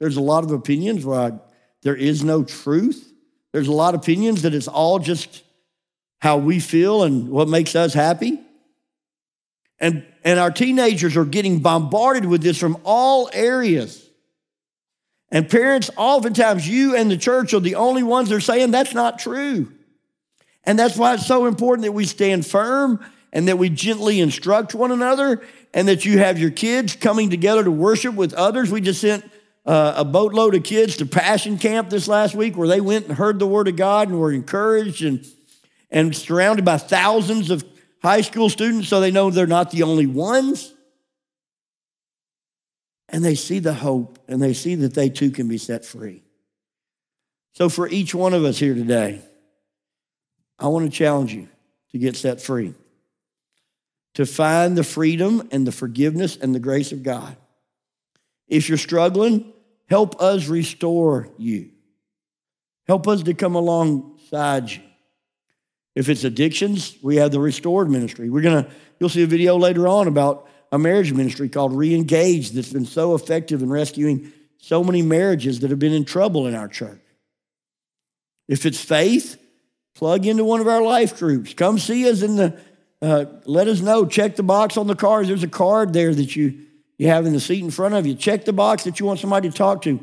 There's 0.00 0.16
a 0.16 0.22
lot 0.22 0.44
of 0.44 0.50
opinions 0.50 1.04
where 1.04 1.38
there 1.82 1.96
is 1.96 2.24
no 2.24 2.44
truth. 2.44 3.12
There's 3.52 3.68
a 3.68 3.72
lot 3.72 3.94
of 3.94 4.00
opinions 4.00 4.42
that 4.42 4.54
it's 4.54 4.68
all 4.68 4.98
just 4.98 5.42
how 6.18 6.38
we 6.38 6.60
feel 6.60 7.02
and 7.02 7.28
what 7.28 7.48
makes 7.48 7.74
us 7.76 7.94
happy. 7.94 8.40
And, 9.78 10.04
and 10.24 10.38
our 10.38 10.50
teenagers 10.50 11.16
are 11.16 11.24
getting 11.24 11.60
bombarded 11.60 12.24
with 12.24 12.42
this 12.42 12.58
from 12.58 12.78
all 12.84 13.28
areas. 13.32 14.02
And 15.30 15.48
parents, 15.50 15.90
oftentimes 15.96 16.68
you 16.68 16.96
and 16.96 17.10
the 17.10 17.16
church 17.16 17.52
are 17.52 17.60
the 17.60 17.74
only 17.74 18.02
ones 18.02 18.28
that 18.28 18.36
are 18.36 18.40
saying 18.40 18.70
that's 18.70 18.94
not 18.94 19.18
true. 19.18 19.72
And 20.64 20.78
that's 20.78 20.96
why 20.96 21.14
it's 21.14 21.26
so 21.26 21.46
important 21.46 21.84
that 21.84 21.92
we 21.92 22.06
stand 22.06 22.46
firm 22.46 23.04
and 23.32 23.48
that 23.48 23.58
we 23.58 23.68
gently 23.68 24.20
instruct 24.20 24.74
one 24.74 24.92
another 24.92 25.42
and 25.74 25.88
that 25.88 26.04
you 26.04 26.18
have 26.18 26.38
your 26.38 26.50
kids 26.50 26.96
coming 26.96 27.28
together 27.28 27.62
to 27.62 27.70
worship 27.70 28.14
with 28.14 28.32
others. 28.34 28.70
We 28.70 28.80
just 28.80 29.00
sent 29.00 29.28
uh, 29.66 29.94
a 29.96 30.04
boatload 30.04 30.54
of 30.54 30.62
kids 30.62 30.96
to 30.98 31.06
Passion 31.06 31.58
Camp 31.58 31.90
this 31.90 32.08
last 32.08 32.34
week 32.34 32.56
where 32.56 32.68
they 32.68 32.80
went 32.80 33.06
and 33.06 33.16
heard 33.16 33.38
the 33.38 33.46
Word 33.46 33.68
of 33.68 33.76
God 33.76 34.08
and 34.08 34.18
were 34.18 34.32
encouraged 34.32 35.04
and, 35.04 35.24
and 35.96 36.14
surrounded 36.14 36.62
by 36.62 36.76
thousands 36.76 37.48
of 37.48 37.64
high 38.02 38.20
school 38.20 38.50
students 38.50 38.86
so 38.86 39.00
they 39.00 39.10
know 39.10 39.30
they're 39.30 39.46
not 39.46 39.70
the 39.70 39.82
only 39.82 40.04
ones. 40.04 40.74
And 43.08 43.24
they 43.24 43.34
see 43.34 43.60
the 43.60 43.72
hope 43.72 44.18
and 44.28 44.42
they 44.42 44.52
see 44.52 44.74
that 44.74 44.92
they 44.92 45.08
too 45.08 45.30
can 45.30 45.48
be 45.48 45.56
set 45.56 45.86
free. 45.86 46.22
So, 47.54 47.70
for 47.70 47.88
each 47.88 48.14
one 48.14 48.34
of 48.34 48.44
us 48.44 48.58
here 48.58 48.74
today, 48.74 49.22
I 50.58 50.68
want 50.68 50.84
to 50.84 50.94
challenge 50.94 51.32
you 51.32 51.48
to 51.92 51.98
get 51.98 52.14
set 52.14 52.42
free, 52.42 52.74
to 54.14 54.26
find 54.26 54.76
the 54.76 54.84
freedom 54.84 55.48
and 55.50 55.66
the 55.66 55.72
forgiveness 55.72 56.36
and 56.36 56.54
the 56.54 56.60
grace 56.60 56.92
of 56.92 57.02
God. 57.02 57.38
If 58.48 58.68
you're 58.68 58.76
struggling, 58.76 59.50
help 59.88 60.20
us 60.20 60.46
restore 60.46 61.30
you. 61.38 61.70
Help 62.86 63.08
us 63.08 63.22
to 63.22 63.32
come 63.32 63.54
alongside 63.54 64.70
you. 64.70 64.82
If 65.96 66.10
it's 66.10 66.24
addictions, 66.24 66.94
we 67.02 67.16
have 67.16 67.32
the 67.32 67.40
restored 67.40 67.90
ministry. 67.90 68.28
We're 68.28 68.42
gonna, 68.42 68.68
you'll 69.00 69.08
see 69.08 69.22
a 69.22 69.26
video 69.26 69.56
later 69.56 69.88
on 69.88 70.06
about 70.06 70.46
a 70.70 70.78
marriage 70.78 71.12
ministry 71.12 71.48
called 71.48 71.72
Reengage 71.72 72.50
that's 72.50 72.72
been 72.72 72.84
so 72.84 73.14
effective 73.14 73.62
in 73.62 73.70
rescuing 73.70 74.30
so 74.58 74.84
many 74.84 75.00
marriages 75.00 75.60
that 75.60 75.70
have 75.70 75.78
been 75.78 75.94
in 75.94 76.04
trouble 76.04 76.46
in 76.46 76.54
our 76.54 76.68
church. 76.68 77.00
If 78.46 78.66
it's 78.66 78.80
faith, 78.80 79.40
plug 79.94 80.26
into 80.26 80.44
one 80.44 80.60
of 80.60 80.68
our 80.68 80.82
life 80.82 81.18
groups. 81.18 81.54
Come 81.54 81.78
see 81.78 82.08
us 82.08 82.20
in 82.20 82.36
the, 82.36 82.60
uh, 83.00 83.24
let 83.46 83.66
us 83.66 83.80
know. 83.80 84.04
Check 84.04 84.36
the 84.36 84.42
box 84.42 84.76
on 84.76 84.86
the 84.88 84.94
cars. 84.94 85.28
There's 85.28 85.42
a 85.42 85.48
card 85.48 85.94
there 85.94 86.14
that 86.14 86.36
you, 86.36 86.58
you 86.98 87.08
have 87.08 87.24
in 87.24 87.32
the 87.32 87.40
seat 87.40 87.64
in 87.64 87.70
front 87.70 87.94
of 87.94 88.06
you. 88.06 88.14
Check 88.14 88.44
the 88.44 88.52
box 88.52 88.84
that 88.84 89.00
you 89.00 89.06
want 89.06 89.18
somebody 89.18 89.48
to 89.48 89.56
talk 89.56 89.80
to. 89.82 89.98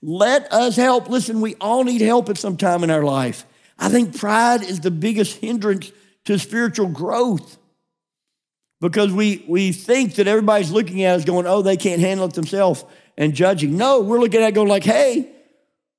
Let 0.00 0.50
us 0.52 0.76
help. 0.76 1.10
Listen, 1.10 1.42
we 1.42 1.54
all 1.56 1.84
need 1.84 2.00
help 2.00 2.30
at 2.30 2.38
some 2.38 2.56
time 2.56 2.82
in 2.82 2.90
our 2.90 3.04
life. 3.04 3.44
I 3.78 3.88
think 3.88 4.16
pride 4.16 4.62
is 4.62 4.80
the 4.80 4.90
biggest 4.90 5.38
hindrance 5.38 5.90
to 6.24 6.38
spiritual 6.38 6.88
growth 6.88 7.58
because 8.80 9.12
we, 9.12 9.44
we 9.48 9.72
think 9.72 10.16
that 10.16 10.26
everybody's 10.26 10.70
looking 10.70 11.02
at 11.02 11.16
us 11.16 11.24
going, 11.24 11.46
oh, 11.46 11.62
they 11.62 11.76
can't 11.76 12.00
handle 12.00 12.26
it 12.26 12.34
themselves 12.34 12.84
and 13.16 13.34
judging. 13.34 13.76
No, 13.76 14.00
we're 14.00 14.20
looking 14.20 14.42
at 14.42 14.48
it 14.48 14.54
going 14.54 14.68
like, 14.68 14.84
hey, 14.84 15.30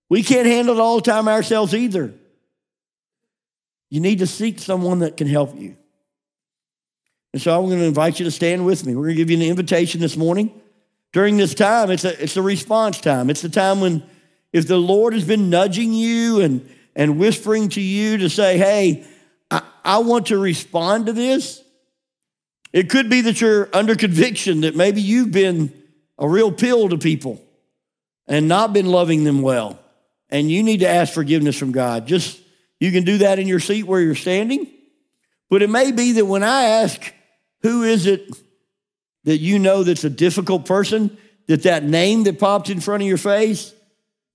we 0.10 0.24
can't 0.24 0.46
handle 0.46 0.78
it 0.78 0.80
all 0.80 0.98
the 0.98 1.02
time 1.02 1.28
ourselves 1.28 1.74
either. 1.74 2.14
You 3.90 4.00
need 4.00 4.20
to 4.20 4.28
seek 4.28 4.60
someone 4.60 5.00
that 5.00 5.18
can 5.18 5.28
help 5.28 5.58
you. 5.58 5.78
And 7.34 7.42
so 7.42 7.58
I'm 7.58 7.68
going 7.68 7.80
to 7.80 7.86
invite 7.86 8.20
you 8.20 8.26
to 8.26 8.32
stand 8.32 8.66
with 8.66 8.86
me. 8.86 8.96
We're 8.96 9.04
going 9.04 9.16
to 9.16 9.18
give 9.18 9.30
you 9.30 9.38
an 9.38 9.44
invitation 9.44 10.00
this 10.00 10.16
morning. 10.16 10.52
During 11.12 11.38
this 11.38 11.54
time, 11.54 11.92
it's 11.92 12.06
a, 12.06 12.22
it's 12.22 12.38
a 12.38 12.42
response 12.42 13.00
time. 13.00 13.30
It's 13.30 13.42
the 13.42 13.50
time 13.50 13.80
when, 13.80 14.04
if 14.54 14.68
the 14.68 14.78
Lord 14.78 15.14
has 15.14 15.24
been 15.24 15.50
nudging 15.50 15.94
you 15.94 16.42
and, 16.42 16.70
and 16.96 17.20
whispering 17.20 17.70
to 17.70 17.82
you 17.82 18.18
to 18.18 18.30
say, 18.30 18.58
hey, 18.58 19.06
I, 19.52 19.62
I 19.84 19.98
want 20.00 20.28
to 20.28 20.38
respond 20.38 21.08
to 21.08 21.14
this, 21.14 21.62
it 22.72 22.90
could 22.90 23.10
be 23.10 23.22
that 23.22 23.42
you're 23.42 23.70
under 23.74 23.96
conviction 23.96 24.62
that 24.62 24.76
maybe 24.76 25.02
you've 25.02 25.32
been 25.32 25.74
a 26.18 26.28
real 26.28 26.52
pill 26.52 26.90
to 26.90 26.98
people 26.98 27.42
and 28.28 28.48
not 28.48 28.74
been 28.74 28.88
loving 28.88 29.24
them 29.24 29.42
well 29.42 29.80
and 30.30 30.52
you 30.52 30.64
need 30.64 30.82
to 30.82 30.88
ask 30.88 31.14
forgiveness 31.14 31.58
from 31.58 31.72
God. 31.72 32.08
Just 32.08 32.40
you 32.80 32.92
can 32.92 33.04
do 33.04 33.20
that 33.20 33.40
in 33.40 33.48
your 33.48 33.60
seat 33.60 33.84
where 33.84 34.02
you're 34.02 34.16
standing. 34.16 34.68
But 35.50 35.62
it 35.62 35.70
may 35.70 35.92
be 35.92 36.14
that 36.14 36.26
when 36.26 36.44
I 36.44 36.64
ask, 36.64 37.14
who 37.62 37.84
is 37.84 38.06
it 38.06 38.30
that 39.24 39.38
you 39.38 39.60
know 39.60 39.84
that's 39.84 40.04
a 40.04 40.10
difficult 40.10 40.66
person, 40.66 41.18
that 41.48 41.64
that 41.64 41.84
name 41.84 42.24
that 42.24 42.40
popped 42.40 42.70
in 42.70 42.80
front 42.80 43.04
of 43.04 43.08
your 43.08 43.18
face, 43.18 43.74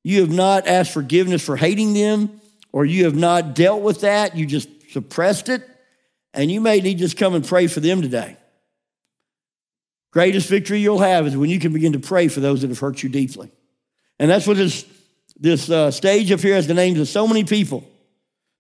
you 0.03 0.21
have 0.21 0.31
not 0.31 0.67
asked 0.67 0.93
forgiveness 0.93 1.45
for 1.45 1.57
hating 1.57 1.93
them, 1.93 2.40
or 2.73 2.85
you 2.85 3.05
have 3.05 3.17
not 3.17 3.55
dealt 3.55 3.83
with 3.83 4.03
that, 4.03 4.37
you 4.37 4.47
just 4.47 4.69
suppressed 4.91 5.49
it, 5.49 5.63
and 6.35 6.51
you 6.51 6.61
may 6.61 6.81
need 6.81 6.95
to 6.95 7.05
just 7.05 7.17
come 7.17 7.35
and 7.35 7.47
pray 7.47 7.67
for 7.67 7.81
them 7.81 8.03
today. 8.03 8.37
Greatest 10.13 10.49
victory 10.49 10.81
you'll 10.81 10.99
have 10.99 11.27
is 11.27 11.37
when 11.37 11.51
you 11.51 11.61
can 11.61 11.73
begin 11.73 11.93
to 11.93 12.01
pray 12.01 12.29
for 12.29 12.41
those 12.41 12.63
that 12.63 12.69
have 12.69 12.79
hurt 12.79 13.03
you 13.03 13.09
deeply. 13.09 13.51
And 14.19 14.31
that's 14.31 14.47
what 14.47 14.57
this 14.57 14.85
this 15.41 15.71
uh, 15.71 15.91
stage 15.91 16.31
up 16.33 16.41
here 16.41 16.55
has 16.55 16.67
the 16.67 16.75
names 16.75 17.01
of 17.01 17.09
so 17.09 17.27
many 17.27 17.45
people 17.45 17.83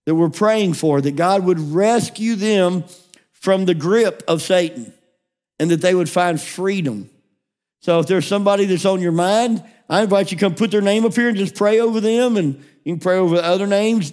that 0.06 0.14
we're 0.14 0.30
praying 0.30 0.72
for, 0.72 1.00
that 1.00 1.14
God 1.14 1.44
would 1.44 1.60
rescue 1.60 2.34
them 2.34 2.84
from 3.32 3.66
the 3.66 3.74
grip 3.74 4.22
of 4.26 4.40
Satan 4.40 4.92
and 5.58 5.70
that 5.70 5.82
they 5.82 5.94
would 5.94 6.08
find 6.08 6.40
freedom. 6.40 7.10
So 7.80 8.00
if 8.00 8.06
there's 8.06 8.26
somebody 8.26 8.64
that's 8.64 8.86
on 8.86 9.00
your 9.00 9.12
mind, 9.12 9.62
I 9.90 10.02
invite 10.02 10.30
you 10.30 10.38
to 10.38 10.44
come 10.44 10.54
put 10.54 10.70
their 10.70 10.80
name 10.80 11.04
up 11.04 11.14
here 11.14 11.28
and 11.28 11.36
just 11.36 11.56
pray 11.56 11.80
over 11.80 12.00
them, 12.00 12.36
and 12.36 12.54
you 12.84 12.94
can 12.94 13.00
pray 13.00 13.16
over 13.16 13.36
other 13.36 13.66
names. 13.66 14.12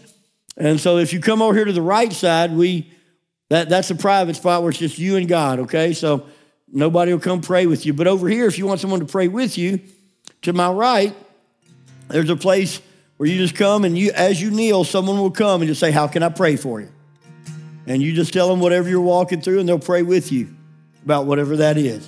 And 0.58 0.80
so 0.80 0.98
if 0.98 1.14
you 1.14 1.22
come 1.22 1.42
over 1.42 1.54
here 1.54 1.66
to 1.66 1.72
the 1.72 1.84
right 1.84 2.12
side, 2.12 2.52
we 2.52 2.92
that, 3.50 3.70
that's 3.70 3.90
a 3.92 3.96
private 3.96 4.36
spot 4.36 4.62
where 4.62 4.72
it's 4.72 4.80
just 4.80 4.98
you 4.98 5.16
and 5.16 5.28
God, 5.28 5.60
okay? 5.60 5.94
So 5.94 6.26
nobody 6.68 7.14
will 7.14 7.20
come 7.20 7.42
pray 7.42 7.66
with 7.66 7.86
you. 7.86 7.94
But 7.94 8.08
over 8.08 8.28
here, 8.28 8.48
if 8.48 8.58
you 8.58 8.66
want 8.66 8.82
someone 8.82 9.00
to 9.00 9.06
pray 9.06 9.28
with 9.28 9.58
you, 9.58 9.80
to 10.42 10.52
my 10.52 10.70
right, 10.70 11.16
there's 12.10 12.30
a 12.30 12.36
place 12.36 12.82
where 13.18 13.30
you 13.30 13.38
just 13.38 13.56
come 13.56 13.86
and 13.86 13.98
you, 13.98 14.12
as 14.12 14.42
you 14.42 14.52
kneel, 14.52 14.84
someone 14.84 15.18
will 15.18 15.32
come 15.32 15.62
and 15.62 15.70
just 15.70 15.80
say, 15.80 15.92
How 15.92 16.08
can 16.08 16.24
I 16.24 16.30
pray 16.30 16.56
for 16.56 16.82
you? 16.82 16.90
And 17.86 18.02
you 18.02 18.14
just 18.14 18.34
tell 18.34 18.50
them 18.50 18.60
whatever 18.60 18.90
you're 18.90 19.00
walking 19.00 19.42
through, 19.42 19.60
and 19.60 19.70
they'll 19.70 19.80
pray 19.80 20.02
with 20.02 20.32
you 20.32 20.54
about 21.06 21.26
whatever 21.26 21.58
that 21.58 21.78
is. 21.78 22.08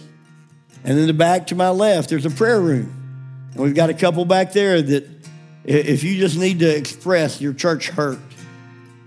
And 0.83 0.97
then 0.97 1.07
the 1.07 1.13
back 1.13 1.47
to 1.47 1.55
my 1.55 1.69
left, 1.69 2.09
there's 2.09 2.25
a 2.25 2.31
prayer 2.31 2.59
room. 2.59 2.98
And 3.53 3.63
we've 3.63 3.75
got 3.75 3.89
a 3.89 3.93
couple 3.93 4.25
back 4.25 4.53
there 4.53 4.81
that 4.81 5.07
if 5.63 6.03
you 6.03 6.17
just 6.17 6.37
need 6.37 6.59
to 6.59 6.75
express 6.75 7.41
your 7.41 7.53
church 7.53 7.89
hurt, 7.89 8.19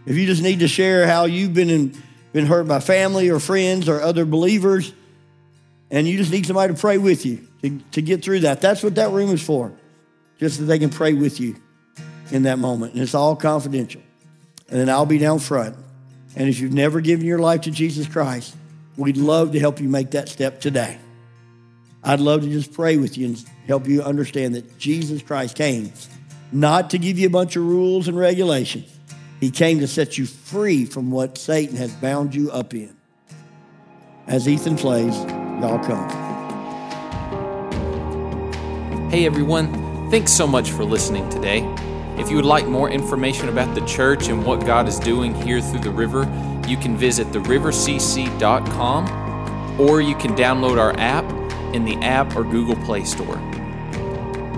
if 0.07 0.17
you 0.17 0.27
just 0.27 0.43
need 0.43 0.61
to 0.61 0.69
share 0.69 1.07
how 1.07 1.25
you've 1.25 1.55
been 1.55 1.71
in, 1.71 2.03
been 2.33 2.47
hurt 2.47 2.67
by 2.67 2.81
family 2.81 3.31
or 3.31 3.39
friends 3.39 3.89
or 3.89 4.01
other 4.01 4.25
believers, 4.25 4.93
and 5.91 6.09
you 6.09 6.17
just 6.17 6.33
need 6.33 6.47
somebody 6.47 6.75
to 6.75 6.81
pray 6.81 6.99
with 6.99 7.25
you 7.25 7.47
to, 7.63 7.79
to 7.93 8.03
get 8.03 8.25
through 8.25 8.41
that, 8.41 8.61
that's 8.61 8.83
what 8.83 8.97
that 8.97 9.11
room 9.11 9.31
is 9.31 9.43
for 9.43 9.73
just 10.43 10.59
that 10.59 10.65
they 10.65 10.79
can 10.81 10.91
pray 10.91 11.13
with 11.13 11.39
you 11.39 11.55
in 12.33 12.43
that 12.43 12.59
moment. 12.59 12.95
And 12.95 13.03
it's 13.03 13.15
all 13.15 13.37
confidential. 13.37 14.03
And 14.69 14.81
then 14.81 14.89
I'll 14.89 15.07
be 15.07 15.19
down 15.19 15.39
front. 15.39 15.77
And 16.35 16.49
if 16.49 16.59
you've 16.59 16.73
never 16.73 17.01
given 17.01 17.25
your 17.25 17.39
life 17.39 17.61
to 17.63 17.71
Jesus 17.71 18.09
Christ, 18.09 18.57
we'd 18.97 19.17
love 19.17 19.53
to 19.53 19.61
help 19.61 19.79
you 19.81 19.89
make 19.89 20.11
that 20.13 20.29
step 20.29 20.61
today. 20.61 20.99
I'd 22.05 22.21
love 22.21 22.43
to 22.43 22.49
just 22.49 22.73
pray 22.73 22.97
with 22.97 23.17
you 23.17 23.29
and 23.29 23.45
help 23.67 23.87
you 23.87 24.03
understand 24.03 24.57
that 24.57 24.79
Jesus 24.79 25.23
Christ 25.23 25.57
came 25.57 25.93
not 26.51 26.91
to 26.91 26.99
give 26.99 27.19
you 27.19 27.27
a 27.27 27.31
bunch 27.31 27.57
of 27.57 27.65
rules 27.65 28.09
and 28.09 28.19
regulations. 28.19 28.99
He 29.41 29.51
came 29.51 29.81
to 29.81 29.89
set 29.89 30.19
you 30.19 30.27
free 30.27 30.85
from 30.85 31.11
what 31.11 31.39
Satan 31.39 31.77
has 31.77 31.93
bound 31.95 32.35
you 32.35 32.51
up 32.51 32.75
in. 32.75 32.95
As 34.27 34.47
Ethan 34.47 34.77
plays, 34.77 35.17
y'all 35.61 35.79
come. 35.79 36.11
Hey 39.11 39.27
everyone. 39.27 40.11
Thanks 40.11 40.33
so 40.33 40.47
much 40.47 40.71
for 40.71 40.85
listening 40.85 41.29
today. 41.31 41.63
If 42.19 42.31
you 42.31 42.37
would 42.37 42.45
like 42.45 42.67
more 42.67 42.91
information 42.91 43.49
about 43.49 43.75
the 43.75 43.85
church 43.87 44.29
and 44.29 44.45
what 44.45 44.67
God 44.67 44.87
is 44.87 45.01
doing 45.01 45.35
here 45.35 45.61
through 45.61 45.81
the 45.81 45.91
river, 45.91 46.23
you 46.69 46.77
can 46.77 46.97
visit 46.97 47.27
therivercc.com 47.29 49.81
or 49.81 50.01
you 50.01 50.15
can 50.15 50.37
download 50.37 50.79
our 50.79 50.93
app 50.99 51.25
in 51.75 51.85
the 51.85 51.97
app 51.97 52.37
or 52.37 52.45
Google 52.45 52.77
Play 52.85 53.05
Store. 53.05 53.39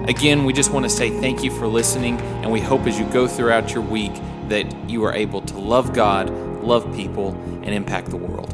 Again, 0.08 0.44
we 0.44 0.52
just 0.52 0.70
want 0.70 0.84
to 0.84 0.90
say 0.90 1.10
thank 1.20 1.42
you 1.42 1.50
for 1.50 1.66
listening, 1.66 2.20
and 2.20 2.52
we 2.52 2.60
hope 2.60 2.86
as 2.86 2.98
you 2.98 3.06
go 3.06 3.26
throughout 3.26 3.72
your 3.72 3.82
week 3.82 4.12
that 4.48 4.66
you 4.88 5.02
are 5.04 5.14
able 5.14 5.40
to 5.40 5.58
love 5.58 5.94
God, 5.94 6.28
love 6.62 6.94
people, 6.94 7.32
and 7.62 7.68
impact 7.68 8.10
the 8.10 8.16
world. 8.16 8.53